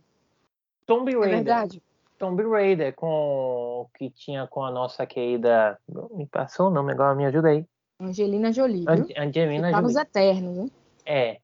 [0.87, 1.29] Tomb Raider.
[1.29, 1.83] É verdade.
[2.19, 5.79] Tomb Raider, com que tinha com a nossa querida.
[6.13, 7.67] Me passou o nome agora, me ajuda aí.
[8.01, 8.85] Angelina Jolie.
[8.89, 9.83] Angelina tá Jolie.
[9.83, 10.71] nos eternos, né?
[11.05, 11.39] É.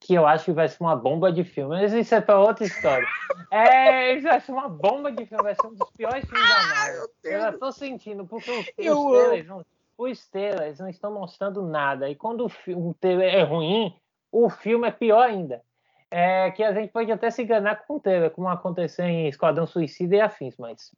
[0.00, 1.76] Que eu acho que vai ser uma bomba de filme.
[1.76, 3.06] Mas isso é para outra história.
[3.52, 5.42] é, isso vai ser uma bomba de filme.
[5.42, 7.08] Vai ser um dos piores filmes da Marvel.
[7.24, 9.64] Eu já tô sentindo, porque os, os não,
[10.02, 12.08] os trailers não estão mostrando nada.
[12.08, 13.94] E quando o, trailer é ruim,
[14.30, 15.62] o filme é pior ainda.
[16.10, 19.66] É que a gente pode até se enganar com o trailer, como aconteceu em Esquadrão
[19.66, 20.90] Suicida e afins, mas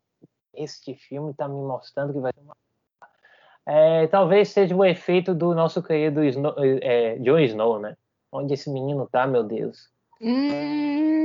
[0.52, 2.56] este filme está me mostrando que vai ser uma
[3.66, 7.96] é, talvez seja o efeito do nosso querido Snow, é, Snow, né?
[8.30, 9.88] Onde esse menino tá, meu Deus.
[10.20, 11.23] Hum...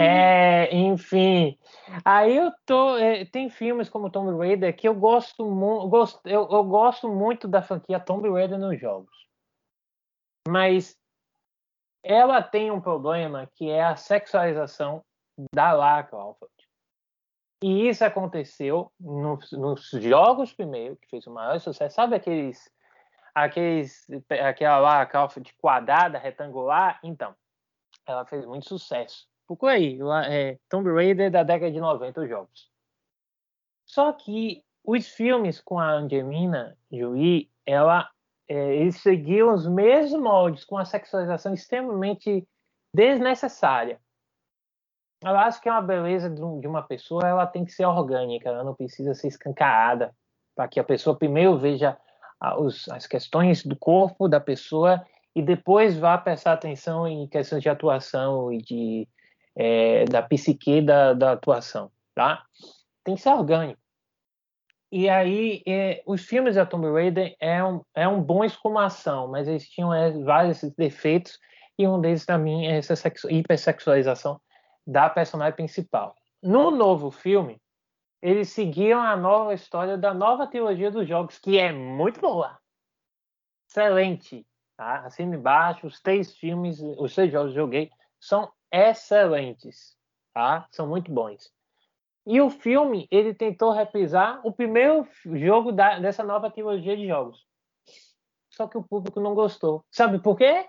[0.00, 1.58] É, enfim.
[2.04, 2.96] Aí eu tô.
[2.96, 7.48] É, tem filmes como Tomb Raider que eu gosto, mu gosto eu, eu gosto muito
[7.48, 9.12] da franquia Tomb Raider nos jogos.
[10.46, 10.96] Mas
[12.00, 15.04] ela tem um problema que é a sexualização
[15.52, 16.46] da Lara Croft.
[17.60, 21.96] E isso aconteceu nos, nos jogos primeiro, que fez o maior sucesso.
[21.96, 22.70] Sabe aqueles,
[23.34, 27.00] aqueles aquela aquela de quadrada, retangular?
[27.02, 27.34] Então,
[28.06, 29.26] ela fez muito sucesso.
[29.48, 32.70] Procura aí, é, Tomb Raider da década de 90, os jogos.
[33.86, 38.10] Só que os filmes com a Angelina Jolie, ela,
[38.46, 42.46] é, eles seguiam os mesmos moldes, com a sexualização extremamente
[42.94, 43.98] desnecessária.
[45.24, 48.62] Eu acho que é uma beleza de uma pessoa, ela tem que ser orgânica, ela
[48.62, 50.14] não precisa ser escancarada,
[50.54, 51.98] para que a pessoa primeiro veja
[52.38, 55.02] as questões do corpo da pessoa
[55.34, 59.08] e depois vá prestar atenção em questões de atuação e de
[59.58, 62.44] é, da psique da, da atuação, tá?
[63.02, 63.80] Tem que ser orgânico.
[64.90, 69.48] E aí, é, os filmes da Tomb Raider é um, é um bom exclamação, mas
[69.48, 71.38] eles tinham é, vários defeitos
[71.76, 72.94] e um deles também é essa
[73.28, 74.40] hipersexualização
[74.86, 76.14] da personagem principal.
[76.42, 77.60] No novo filme,
[78.22, 82.58] eles seguiam a nova história da nova trilogia dos jogos, que é muito boa.
[83.68, 84.46] Excelente.
[84.76, 85.00] Tá?
[85.00, 87.90] Acima embaixo, os três filmes, os três jogos que joguei,
[88.20, 89.96] são excelentes.
[90.34, 90.66] Tá?
[90.70, 91.52] São muito bons.
[92.26, 97.46] E o filme, ele tentou reprisar o primeiro jogo da, dessa nova trilogia de jogos.
[98.50, 99.82] Só que o público não gostou.
[99.90, 100.66] Sabe por quê?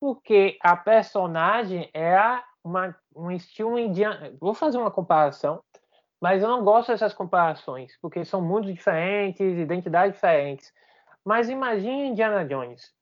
[0.00, 2.16] Porque a personagem é
[2.64, 4.36] uma, um estilo indiano.
[4.40, 5.62] Vou fazer uma comparação,
[6.20, 10.72] mas eu não gosto dessas comparações, porque são mundos diferentes, identidades diferentes.
[11.24, 12.92] Mas imagine Indiana Jones,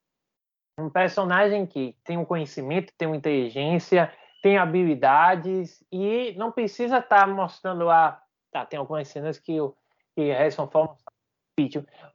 [0.80, 4.12] um personagem que tem um conhecimento, tem uma inteligência,
[4.42, 8.20] tem habilidades e não precisa estar tá mostrando lá.
[8.50, 9.74] Tá, tem algumas cenas que, o,
[10.14, 10.96] que Harrison Ford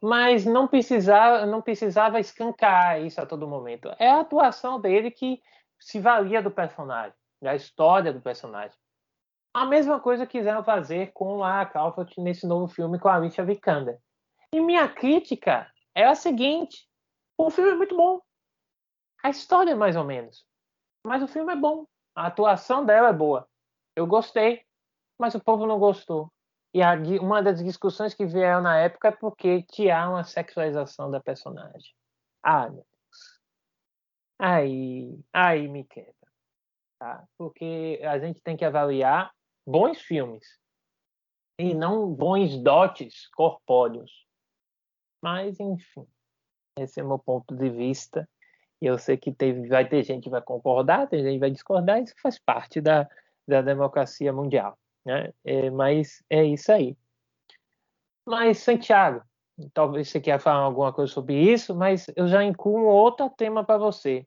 [0.02, 3.94] mas não precisava, não precisava escancar isso a todo momento.
[4.00, 5.40] É a atuação dele que
[5.80, 8.78] se valia do personagem da história do personagem.
[9.54, 14.00] A mesma coisa quiseram fazer com a Crawford nesse novo filme com a Alicia Vikander.
[14.52, 16.88] E minha crítica é a seguinte:
[17.38, 18.20] o filme é muito bom.
[19.26, 20.46] A história é mais ou menos.
[21.04, 21.88] Mas o filme é bom.
[22.14, 23.50] A atuação dela é boa.
[23.96, 24.64] Eu gostei,
[25.20, 26.32] mas o povo não gostou.
[26.76, 31.20] E a, uma das discussões que vieram na época é porque tinha uma sexualização da
[31.20, 31.92] personagem.
[32.44, 33.42] Ah, meu Deus.
[34.38, 36.14] Aí, aí me quebra
[37.00, 37.28] tá?
[37.36, 39.34] Porque a gente tem que avaliar
[39.66, 40.46] bons filmes
[41.60, 44.28] e não bons dotes corpóreos.
[45.20, 46.08] Mas, enfim,
[46.78, 48.30] esse é meu ponto de vista.
[48.86, 51.50] E eu sei que teve, vai ter gente que vai concordar, tem gente que vai
[51.50, 53.10] discordar, isso faz parte da,
[53.48, 54.78] da democracia mundial.
[55.04, 55.34] Né?
[55.44, 56.96] É, mas é isso aí.
[58.24, 59.24] Mas, Santiago,
[59.74, 63.80] talvez você queira falar alguma coisa sobre isso, mas eu já incluo outro tema para
[63.80, 64.24] você.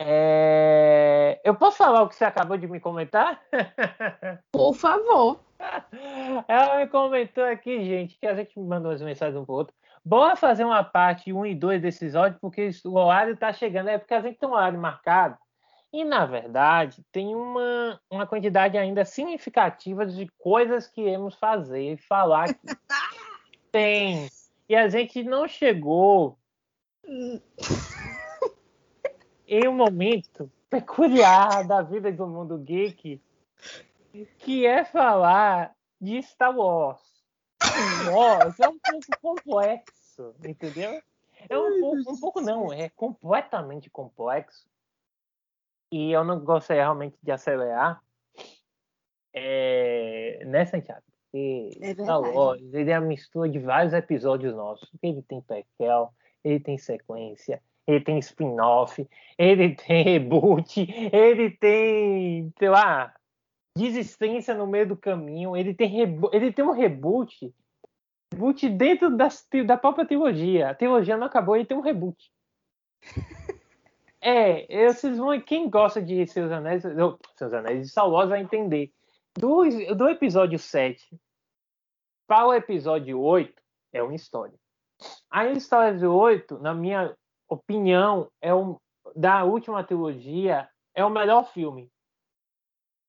[0.00, 1.40] É...
[1.44, 3.42] Eu posso falar o que você acabou de me comentar?
[4.52, 5.40] Por favor.
[6.46, 9.74] Ela me comentou aqui, gente, que a gente mandou as mensagens um pro outro.
[10.08, 13.90] Bora fazer uma parte 1 e 2 desses áudios, porque o horário está chegando.
[13.90, 15.36] É porque a gente tem um horário marcado.
[15.92, 21.96] E, na verdade, tem uma, uma quantidade ainda significativa de coisas que iremos fazer e
[21.98, 22.58] falar aqui.
[23.70, 24.30] tem.
[24.66, 26.38] E a gente não chegou
[29.46, 33.20] em um momento peculiar da vida do mundo geek,
[34.38, 37.02] que é falar de Star Wars.
[37.62, 39.97] Star Wars é um pouco complexo,
[40.44, 41.00] entendeu?
[41.48, 44.68] É um pouco, um pouco não, é completamente complexo.
[45.90, 48.02] e eu não gostaria realmente de acelerar,
[49.32, 51.02] é, né, Santiago?
[51.30, 52.20] Porque É Star.
[52.20, 54.90] Wars, ele é a mistura de vários episódios nossos.
[55.02, 56.12] Ele tem prequel,
[56.42, 59.06] ele tem sequência, ele tem spin-off,
[59.36, 63.14] ele tem reboot, ele tem, sei lá,
[63.76, 66.00] desistência no meio do caminho, ele tem,
[66.32, 67.54] ele tem um reboot,
[68.32, 70.70] reboot dentro das, da própria trilogia.
[70.70, 72.30] A trilogia não acabou, ele tem um reboot.
[74.20, 75.40] É, vocês vão.
[75.40, 78.92] Quem gosta de Seus Anéis, não, Seus Anéis de Star Wars vai entender.
[79.38, 79.62] Do,
[79.94, 81.08] do episódio 7
[82.26, 83.62] para o episódio 8
[83.92, 84.58] é uma história.
[85.30, 87.16] A história 8, na minha
[87.48, 88.76] opinião, é um,
[89.14, 91.88] da última trilogia, é o melhor filme.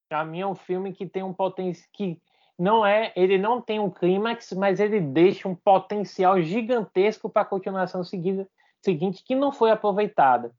[0.07, 2.21] Para mim é um filme que tem um potencial que
[2.59, 7.45] não é, ele não tem um clímax, mas ele deixa um potencial gigantesco para a
[7.45, 8.45] continuação seguida,
[8.81, 10.53] seguinte que não foi aproveitada.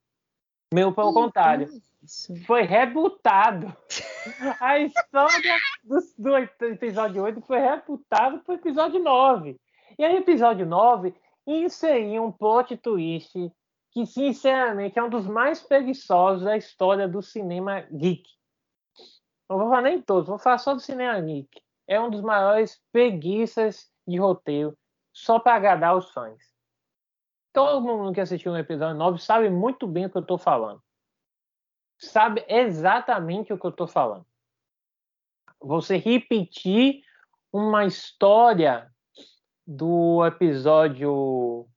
[0.72, 1.68] Meu pelo contrário,
[2.02, 2.34] Isso.
[2.46, 3.76] foi rebutado.
[4.60, 6.36] A história do, do
[6.68, 9.60] episódio 8 foi rebutada para o episódio 9.
[9.98, 11.14] E aí, episódio 9
[11.46, 13.34] inseriu um plot twist
[13.90, 18.22] que, sinceramente, é um dos mais preguiçosos da história do cinema geek.
[19.50, 21.60] Não vou falar nem todos, vou falar só do cinema geek.
[21.90, 24.78] É um dos maiores preguiças de roteiro,
[25.12, 26.40] só para agradar os fãs.
[27.52, 30.80] Todo mundo que assistiu o episódio 9 sabe muito bem o que eu estou falando
[32.00, 34.26] sabe exatamente o que eu estou falando.
[35.60, 37.02] Você repetir
[37.52, 38.90] uma história
[39.66, 41.68] do episódio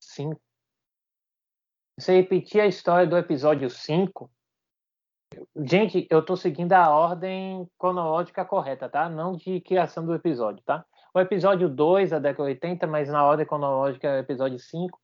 [0.00, 0.40] 5.
[1.98, 4.30] Você repetir a história do episódio 5.
[5.56, 9.08] Gente, eu estou seguindo a ordem cronológica correta, tá?
[9.08, 10.84] Não de criação do episódio, tá?
[11.12, 14.98] O episódio 2 da década de 80, mas na ordem cronológica é o episódio 5.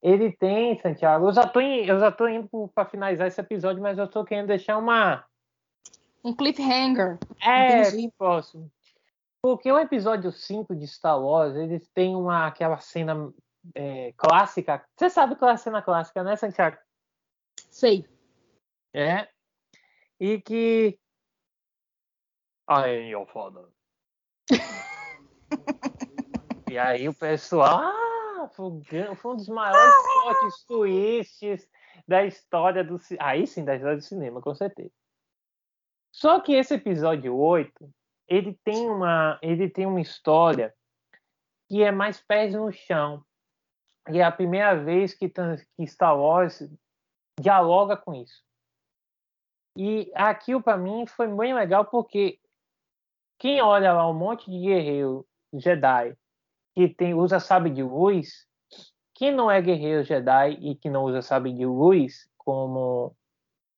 [0.00, 1.28] Ele tem, Santiago.
[1.28, 4.24] Eu já tô, em- eu já tô indo para finalizar esse episódio, mas eu tô
[4.24, 5.24] querendo deixar uma.
[6.24, 7.18] Um cliffhanger.
[7.42, 8.12] É, Entendi.
[8.16, 8.70] próximo.
[9.42, 13.32] Porque o episódio 5 de Star Wars, eles têm uma, aquela cena
[13.74, 14.84] é, clássica.
[14.96, 16.76] Você sabe qual é a cena clássica, né, Santiago?
[17.70, 18.04] Sei.
[18.94, 19.28] É.
[20.20, 20.98] E que.
[22.66, 23.68] Aí, eu foda.
[26.70, 27.78] e aí o pessoal.
[27.78, 28.82] Ah, foi, um
[29.24, 31.68] um dos maiores plot twists
[32.06, 34.92] da história do ci- Aí sim, da história do cinema, com certeza.
[36.14, 37.72] Só que esse episódio 8,
[38.26, 40.74] ele tem uma, ele tem uma história
[41.68, 43.24] que é mais pés no chão.
[44.10, 46.62] E é a primeira vez que, que Star Wars
[47.38, 48.42] dialoga com isso.
[49.76, 52.38] E aquilo para mim foi bem legal porque
[53.38, 56.16] quem olha lá um monte de guerreiro Jedi
[56.74, 58.46] que tem, usa sabre de luz,
[59.14, 63.16] quem não é guerreiro Jedi e que não usa sabre de luz, como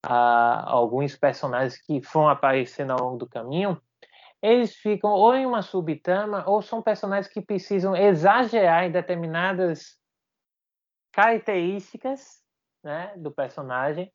[0.05, 3.81] ah, alguns personagens que vão aparecendo ao longo do caminho,
[4.43, 9.99] eles ficam ou em uma subtrama ou são personagens que precisam exagerar em determinadas
[11.13, 12.43] características
[12.83, 14.13] né, do personagem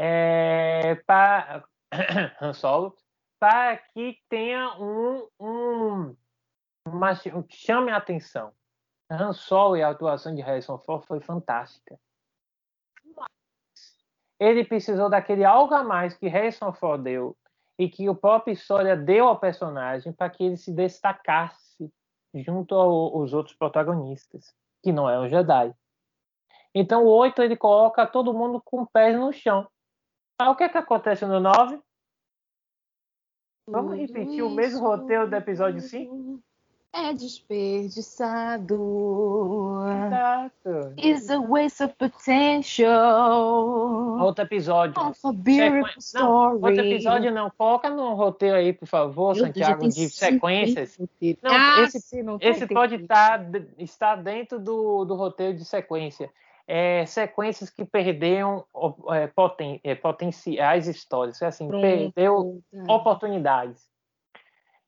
[0.00, 1.64] é, para
[2.40, 2.96] Han Solo
[3.40, 6.16] para que tenha um, um
[6.86, 8.52] uma, que chame a atenção.
[9.10, 11.98] Han Solo e a atuação de Harrison Ford foi fantástica.
[14.38, 17.36] Ele precisou daquele algo a mais que Harrison Ford deu
[17.76, 21.92] e que o próprio história deu ao personagem para que ele se destacasse
[22.34, 25.74] junto ao- aos outros protagonistas, que não é um Jedi.
[26.74, 29.68] Então o 8 ele coloca todo mundo com pés no chão.
[30.40, 31.80] Aí o que é que acontece no 9?
[33.68, 36.40] Vamos repetir o mesmo roteiro do episódio 5?
[36.92, 38.78] É desperdiçado.
[40.06, 40.94] Exato.
[40.96, 44.18] Is a waste of potential.
[44.20, 44.94] Outro episódio.
[44.98, 46.54] Of a beautiful Não, story.
[46.54, 47.50] outro episódio não.
[47.50, 50.98] Coloca no roteiro aí, por favor, Meu Santiago, de 50 sequências.
[51.42, 53.44] Não, Ah, esse- sim, não Esse pode estar,
[53.76, 56.30] estar dentro do, do roteiro de sequência.
[56.70, 58.62] É, sequências que perderam
[59.10, 61.42] é, poten, é, potenciais histórias.
[61.42, 63.88] Assim, Pronto, perdeu oportunidades.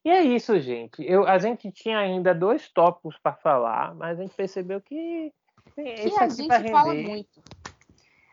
[0.05, 1.03] E é isso, gente.
[1.03, 5.33] Eu, a gente tinha ainda dois tópicos para falar, mas a gente percebeu que
[5.75, 7.43] Que a gente fala muito.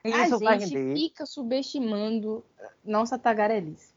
[0.04, 2.44] Isso a gente fica subestimando
[2.84, 3.94] nossa tagarelice.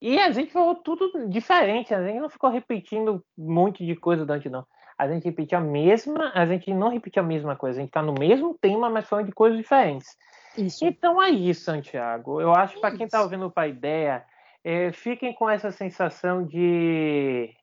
[0.00, 4.26] E a gente falou tudo diferente, a gente não ficou repetindo um monte de coisa
[4.26, 4.66] durante não.
[5.02, 8.02] A gente repetiu a mesma, a gente não repetiu a mesma coisa, a gente tá
[8.02, 10.16] no mesmo tema, mas falando de coisas diferentes.
[10.56, 10.84] Isso.
[10.84, 12.40] Então é isso, Santiago.
[12.40, 13.24] Eu acho que para quem tá Isso.
[13.24, 14.24] ouvindo para ideia,
[14.62, 17.54] é, fiquem com essa sensação de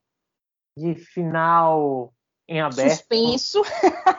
[0.78, 2.14] de final
[2.48, 2.90] em aberto.
[2.92, 3.62] Suspenso.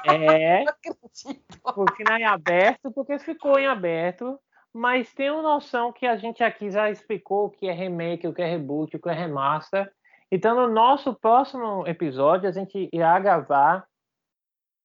[0.05, 1.61] É, Não acredito.
[1.65, 4.39] o final em aberto, porque ficou em aberto.
[4.73, 8.43] mas tenham noção que a gente aqui já explicou o que é remake, o que
[8.43, 9.91] é reboot, o que é remaster.
[10.33, 13.87] Então, no nosso próximo episódio, a gente irá gravar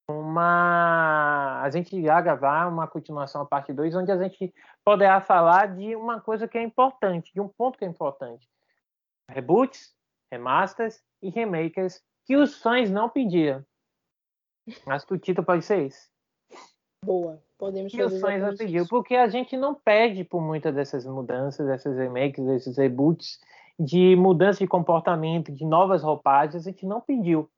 [0.09, 1.61] uma.
[1.61, 5.95] A gente irá gravar uma continuação, a parte 2, onde a gente poderá falar de
[5.95, 8.47] uma coisa que é importante, de um ponto que é importante.
[9.29, 9.95] Reboots,
[10.31, 13.63] remasters e remakes que os fãs não pediram.
[14.87, 16.09] Acho que o título pode ser esse.
[17.03, 17.41] Boa.
[17.57, 18.85] Podemos que os fãs não pediram.
[18.87, 23.39] Porque a gente não pede por muitas dessas mudanças, dessas remakes, desses reboots,
[23.79, 27.49] de mudança de comportamento, de novas roupagens, a gente não pediu.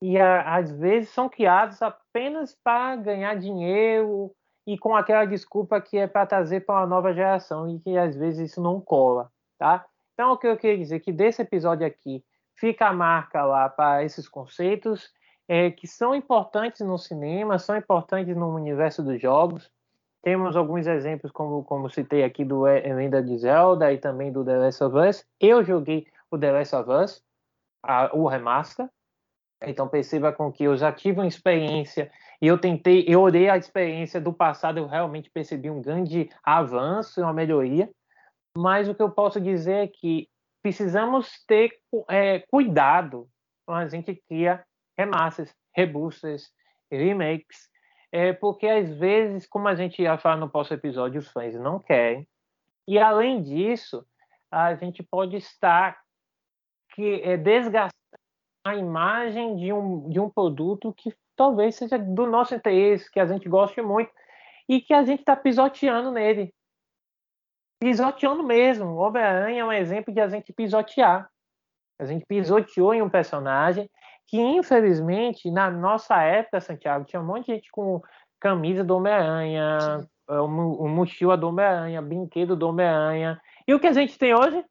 [0.00, 4.32] E a, às vezes são criados apenas para ganhar dinheiro
[4.66, 8.16] e com aquela desculpa que é para trazer para uma nova geração e que às
[8.16, 9.84] vezes isso não cola, tá?
[10.14, 12.24] Então o que eu queria dizer é que desse episódio aqui
[12.56, 15.12] fica a marca lá para esses conceitos
[15.48, 19.70] é, que são importantes no cinema, são importantes no universo dos jogos.
[20.28, 24.58] Temos alguns exemplos, como, como citei aqui, do Lenda de Zelda e também do The
[24.58, 25.26] Last of Us.
[25.40, 27.24] Eu joguei o The Last of Us,
[27.82, 28.86] a, o remaster.
[29.62, 32.12] Então perceba com que eu já tive uma experiência
[32.42, 37.22] e eu tentei, eu olhei a experiência do passado, eu realmente percebi um grande avanço,
[37.22, 37.88] uma melhoria.
[38.54, 40.28] Mas o que eu posso dizer é que
[40.62, 41.70] precisamos ter
[42.10, 43.26] é, cuidado
[43.64, 44.62] quando a gente cria
[44.94, 46.52] remasters, rebusters,
[46.92, 47.70] remakes,
[48.10, 51.78] é, porque às vezes, como a gente ia falar no próximo episódio, os fãs não
[51.78, 52.26] querem.
[52.86, 54.06] E além disso,
[54.50, 56.00] a gente pode estar
[56.94, 57.92] que é, desgastando
[58.64, 63.26] a imagem de um, de um produto que talvez seja do nosso interesse, que a
[63.26, 64.10] gente goste muito
[64.68, 66.52] e que a gente está pisoteando nele.
[67.80, 68.96] Pisoteando mesmo.
[68.96, 71.30] Homem-Aranha é um exemplo de a gente pisotear.
[71.98, 73.88] A gente pisoteou em um personagem
[74.28, 78.00] que infelizmente na nossa época, Santiago, tinha um monte de gente com
[78.38, 83.40] camisa do Homem-Aranha, o é, mochila do Homem-Aranha, brinquedo do Homem-Aranha.
[83.66, 84.62] E o que a gente tem hoje?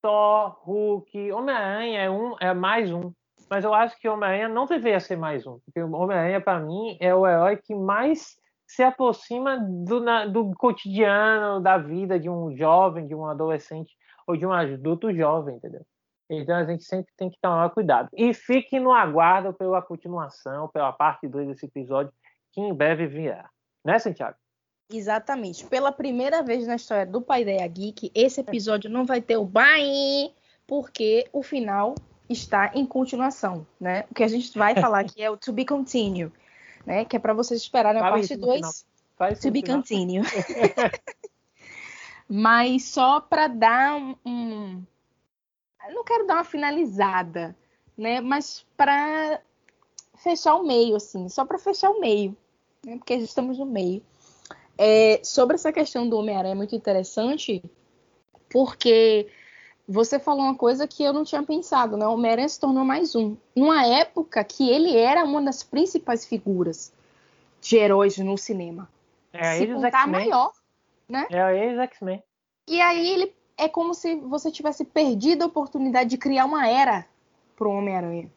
[0.00, 3.12] Thor, Hulk, Homem-Aranha é um, é mais um.
[3.50, 6.96] Mas eu acho que Homem-Aranha não deveria ser mais um, porque o Homem-Aranha para mim
[7.00, 8.36] é o herói que mais
[8.66, 13.92] se aproxima do, na, do cotidiano, da vida de um jovem, de um adolescente
[14.26, 15.84] ou de um adulto jovem, entendeu?
[16.28, 18.08] Então a gente sempre tem que tomar cuidado.
[18.12, 22.12] E fique no aguardo pela continuação, pela parte 2 desse episódio,
[22.52, 23.48] que em breve virá.
[23.84, 24.36] Né, Santiago?
[24.92, 25.64] Exatamente.
[25.66, 29.44] Pela primeira vez na história do Pai Ideia Geek, esse episódio não vai ter o
[29.44, 30.32] bye,
[30.66, 31.94] porque o final
[32.28, 34.04] está em continuação, né?
[34.10, 36.32] O que a gente vai falar aqui é o to be continue,
[36.84, 37.04] né?
[37.04, 38.86] Que é para vocês esperarem a parte 2.
[39.40, 40.22] To be continue.
[42.28, 44.82] Mas só para dar um, um
[45.94, 47.56] não quero dar uma finalizada,
[47.96, 48.20] né?
[48.20, 49.40] Mas para
[50.16, 52.36] fechar o meio, assim, só para fechar o meio,
[52.84, 52.96] né?
[52.96, 54.02] Porque estamos no meio.
[54.78, 57.62] É, sobre essa questão do Homem-Aranha é muito interessante,
[58.50, 59.28] porque
[59.88, 62.06] você falou uma coisa que eu não tinha pensado, né?
[62.06, 63.36] O Homem-Aranha se tornou mais um.
[63.54, 66.92] Numa época que ele era uma das principais figuras
[67.60, 68.88] de heróis no cinema.
[69.32, 70.52] É, se contar maior,
[71.08, 71.26] né?
[71.30, 72.22] É, ex X-Men.
[72.68, 77.06] E aí ele é como se você tivesse perdido a oportunidade de criar uma era
[77.56, 78.30] para o Homem-Aranha,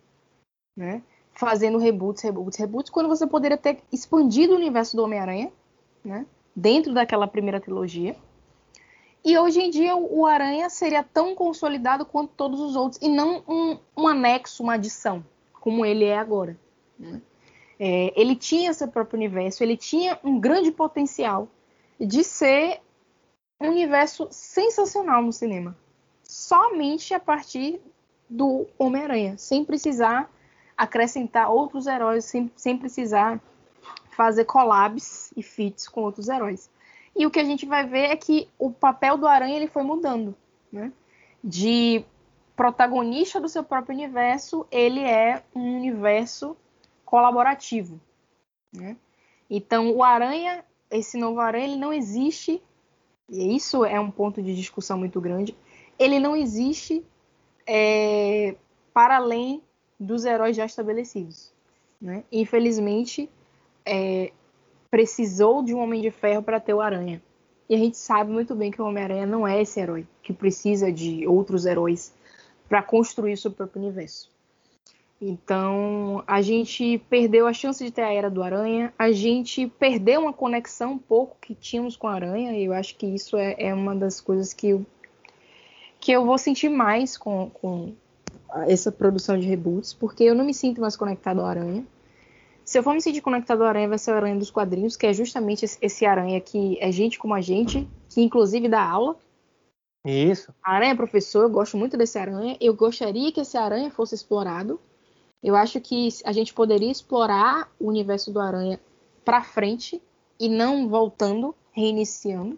[0.75, 1.03] né?
[1.33, 5.51] Fazendo reboots, reboots, reboots, quando você poderia ter expandido o universo do Homem-Aranha,
[6.03, 6.25] né?
[6.55, 8.15] Dentro daquela primeira trilogia.
[9.23, 13.43] E hoje em dia o Aranha seria tão consolidado quanto todos os outros, e não
[13.47, 16.57] um, um anexo, uma adição, como ele é agora.
[16.97, 17.21] Né?
[17.77, 21.47] É, ele tinha seu próprio universo, ele tinha um grande potencial
[21.99, 22.81] de ser
[23.59, 25.75] um universo sensacional no cinema.
[26.23, 27.81] Somente a partir
[28.29, 30.31] do Homem-Aranha, sem precisar
[30.77, 33.41] acrescentar outros heróis, sem, sem precisar
[34.11, 36.69] fazer collabs e fits com outros heróis.
[37.15, 39.83] E o que a gente vai ver é que o papel do Aranha ele foi
[39.83, 40.35] mudando,
[40.71, 40.91] né?
[41.43, 42.05] De
[42.55, 46.55] protagonista do seu próprio universo, ele é um universo
[47.03, 47.99] colaborativo,
[48.71, 48.95] né?
[49.49, 52.61] Então, o Aranha, esse novo Aranha, ele não existe
[53.29, 55.55] e isso é um ponto de discussão muito grande,
[55.97, 57.03] ele não existe
[57.67, 58.55] é,
[58.93, 59.61] para além
[59.99, 61.53] dos heróis já estabelecidos.
[62.01, 62.23] Né?
[62.31, 63.29] Infelizmente,
[63.85, 64.31] é,
[64.89, 67.21] precisou de um Homem de Ferro para ter o Aranha.
[67.69, 70.91] E a gente sabe muito bem que o Homem-Aranha não é esse herói, que precisa
[70.91, 72.13] de outros heróis
[72.67, 74.31] para construir seu próprio universo.
[75.21, 80.21] Então, a gente perdeu a chance de ter a Era do Aranha, a gente perdeu
[80.21, 83.53] uma conexão um pouco que tínhamos com a Aranha, e eu acho que isso é,
[83.57, 84.85] é uma das coisas que eu,
[85.99, 87.93] que eu vou sentir mais com, com
[88.65, 91.85] essa produção de reboots, porque eu não me sinto mais conectado ao Aranha.
[92.69, 95.07] Se eu for me sentir conectado ao aranha, vai ser o aranha dos quadrinhos, que
[95.07, 99.17] é justamente esse aranha que é gente como a gente, que inclusive dá aula.
[100.05, 100.53] Isso.
[100.63, 102.55] Aranha é professor, eu gosto muito desse aranha.
[102.61, 104.79] Eu gostaria que esse aranha fosse explorado.
[105.43, 108.79] Eu acho que a gente poderia explorar o universo do aranha
[109.23, 110.01] para frente
[110.39, 112.57] e não voltando, reiniciando.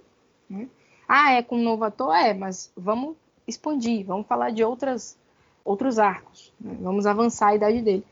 [0.50, 0.68] Né?
[1.08, 2.16] Ah, é com um novo ator?
[2.16, 3.16] É, mas vamos
[3.48, 5.18] expandir, vamos falar de outras,
[5.64, 6.54] outros arcos.
[6.60, 6.76] Né?
[6.82, 8.06] Vamos avançar a idade dele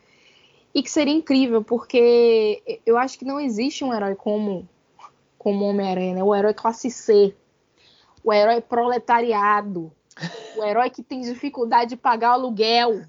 [0.74, 4.68] e que seria incrível, porque eu acho que não existe um herói como
[5.38, 6.24] como Homem-Aranha, né?
[6.24, 7.34] o herói classe C,
[8.22, 9.90] o herói proletariado,
[10.58, 13.04] o herói que tem dificuldade de pagar aluguel.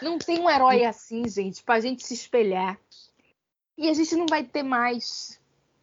[0.00, 2.78] Não tem um herói assim, gente, pra gente se espelhar.
[3.76, 5.40] E a gente não vai ter mais.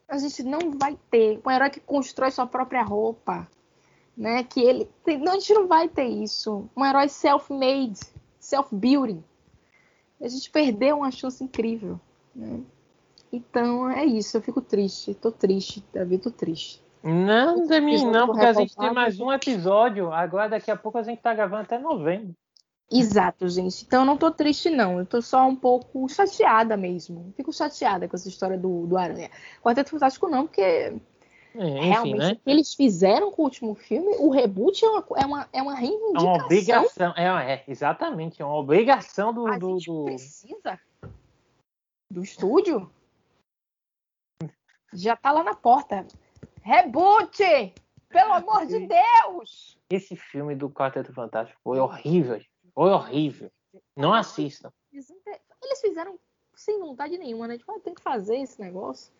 [0.07, 3.47] A gente não vai ter um herói que constrói sua própria roupa,
[4.15, 4.43] né?
[4.43, 4.89] Que ele,
[5.19, 6.69] não, a gente não vai ter isso.
[6.75, 7.99] Um herói self-made,
[8.39, 9.23] self-building
[10.23, 11.99] a gente perdeu uma chance incrível.
[12.35, 12.61] Né?
[13.33, 16.81] Então é isso, eu fico triste, tô triste, Davi, tô triste.
[17.03, 20.13] Não, Demi, não, porque a gente tem mais um episódio.
[20.13, 22.35] Agora daqui a pouco a gente tá gravando até novembro.
[22.91, 23.85] Exato, gente.
[23.85, 24.99] Então eu não tô triste, não.
[24.99, 27.33] Eu tô só um pouco chateada mesmo.
[27.37, 29.29] Fico chateada com essa história do, do Aranha.
[29.63, 30.99] Quarteto Fantástico não, porque é,
[31.55, 32.31] enfim, Realmente, né?
[32.31, 35.61] o que eles fizeram com o último filme, o reboot é uma, é uma, é
[35.61, 36.29] uma reivindicação.
[36.29, 39.47] É uma obrigação, é, é exatamente, é uma obrigação do.
[39.47, 40.05] A do, gente do...
[40.05, 40.79] precisa
[42.09, 42.89] do estúdio.
[44.93, 46.05] Já tá lá na porta.
[46.61, 47.73] Reboot!
[48.09, 49.77] Pelo amor de Deus!
[49.89, 52.41] Esse filme do Quarteto Fantástico foi horrível.
[52.73, 53.51] Foi horrível.
[53.95, 54.71] Não assistam.
[54.91, 56.19] Eles fizeram
[56.55, 57.57] sem vontade nenhuma, né?
[57.57, 59.11] Tipo, ah, tem que fazer esse negócio.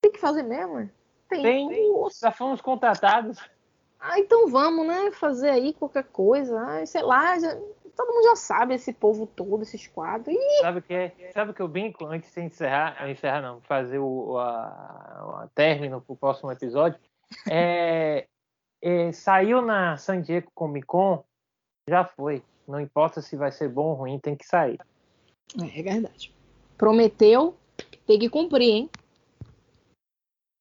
[0.00, 0.90] Tem que fazer mesmo.
[1.28, 3.38] Tem, tem já fomos contratados.
[4.04, 5.12] Ah, então vamos, né?
[5.12, 6.60] Fazer aí qualquer coisa.
[6.60, 7.54] Ah, sei lá, já,
[7.96, 10.34] todo mundo já sabe esse povo todo, esses quadros.
[10.36, 10.60] E...
[10.60, 13.08] Sabe o que Sabe o que eu brinco antes de encerrar?
[13.08, 16.98] Encerrar não, fazer o a, a término pro próximo episódio.
[17.48, 18.26] É,
[18.82, 21.22] é, saiu na San Diego Comic Con,
[21.88, 22.42] já foi.
[22.66, 24.78] Não importa se vai ser bom ou ruim, tem que sair.
[25.60, 26.32] É, é verdade.
[26.78, 27.56] Prometeu,
[28.06, 28.90] tem que cumprir, hein?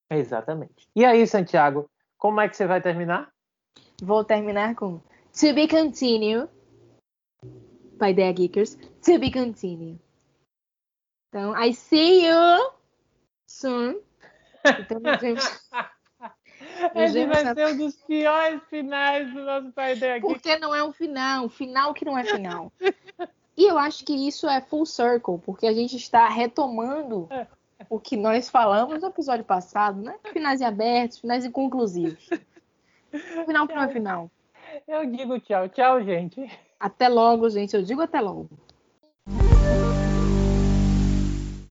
[0.10, 0.88] Exatamente.
[0.96, 3.32] E aí, Santiago, como é que você vai terminar?
[4.02, 5.00] Vou terminar com
[5.34, 6.50] To be continued
[7.98, 8.78] by The Geekers.
[9.04, 10.00] To be continued.
[11.30, 12.72] Então, I see you
[13.48, 14.02] soon.
[14.64, 15.44] Então, nos vemos.
[16.96, 20.22] Esse vai ser um dos piores finais do nosso Pai Geekers.
[20.22, 22.72] Porque não é um final, final que não é final.
[23.56, 27.28] E eu acho que isso é full circle, porque a gente está retomando
[27.90, 30.16] o que nós falamos no episódio passado, né?
[30.32, 32.30] Finais abertos, finais inconclusivos.
[33.46, 34.32] Final para final.
[34.88, 35.68] Eu digo tchau.
[35.70, 36.50] Tchau, gente.
[36.80, 37.76] Até logo, gente.
[37.76, 38.50] Eu digo até logo.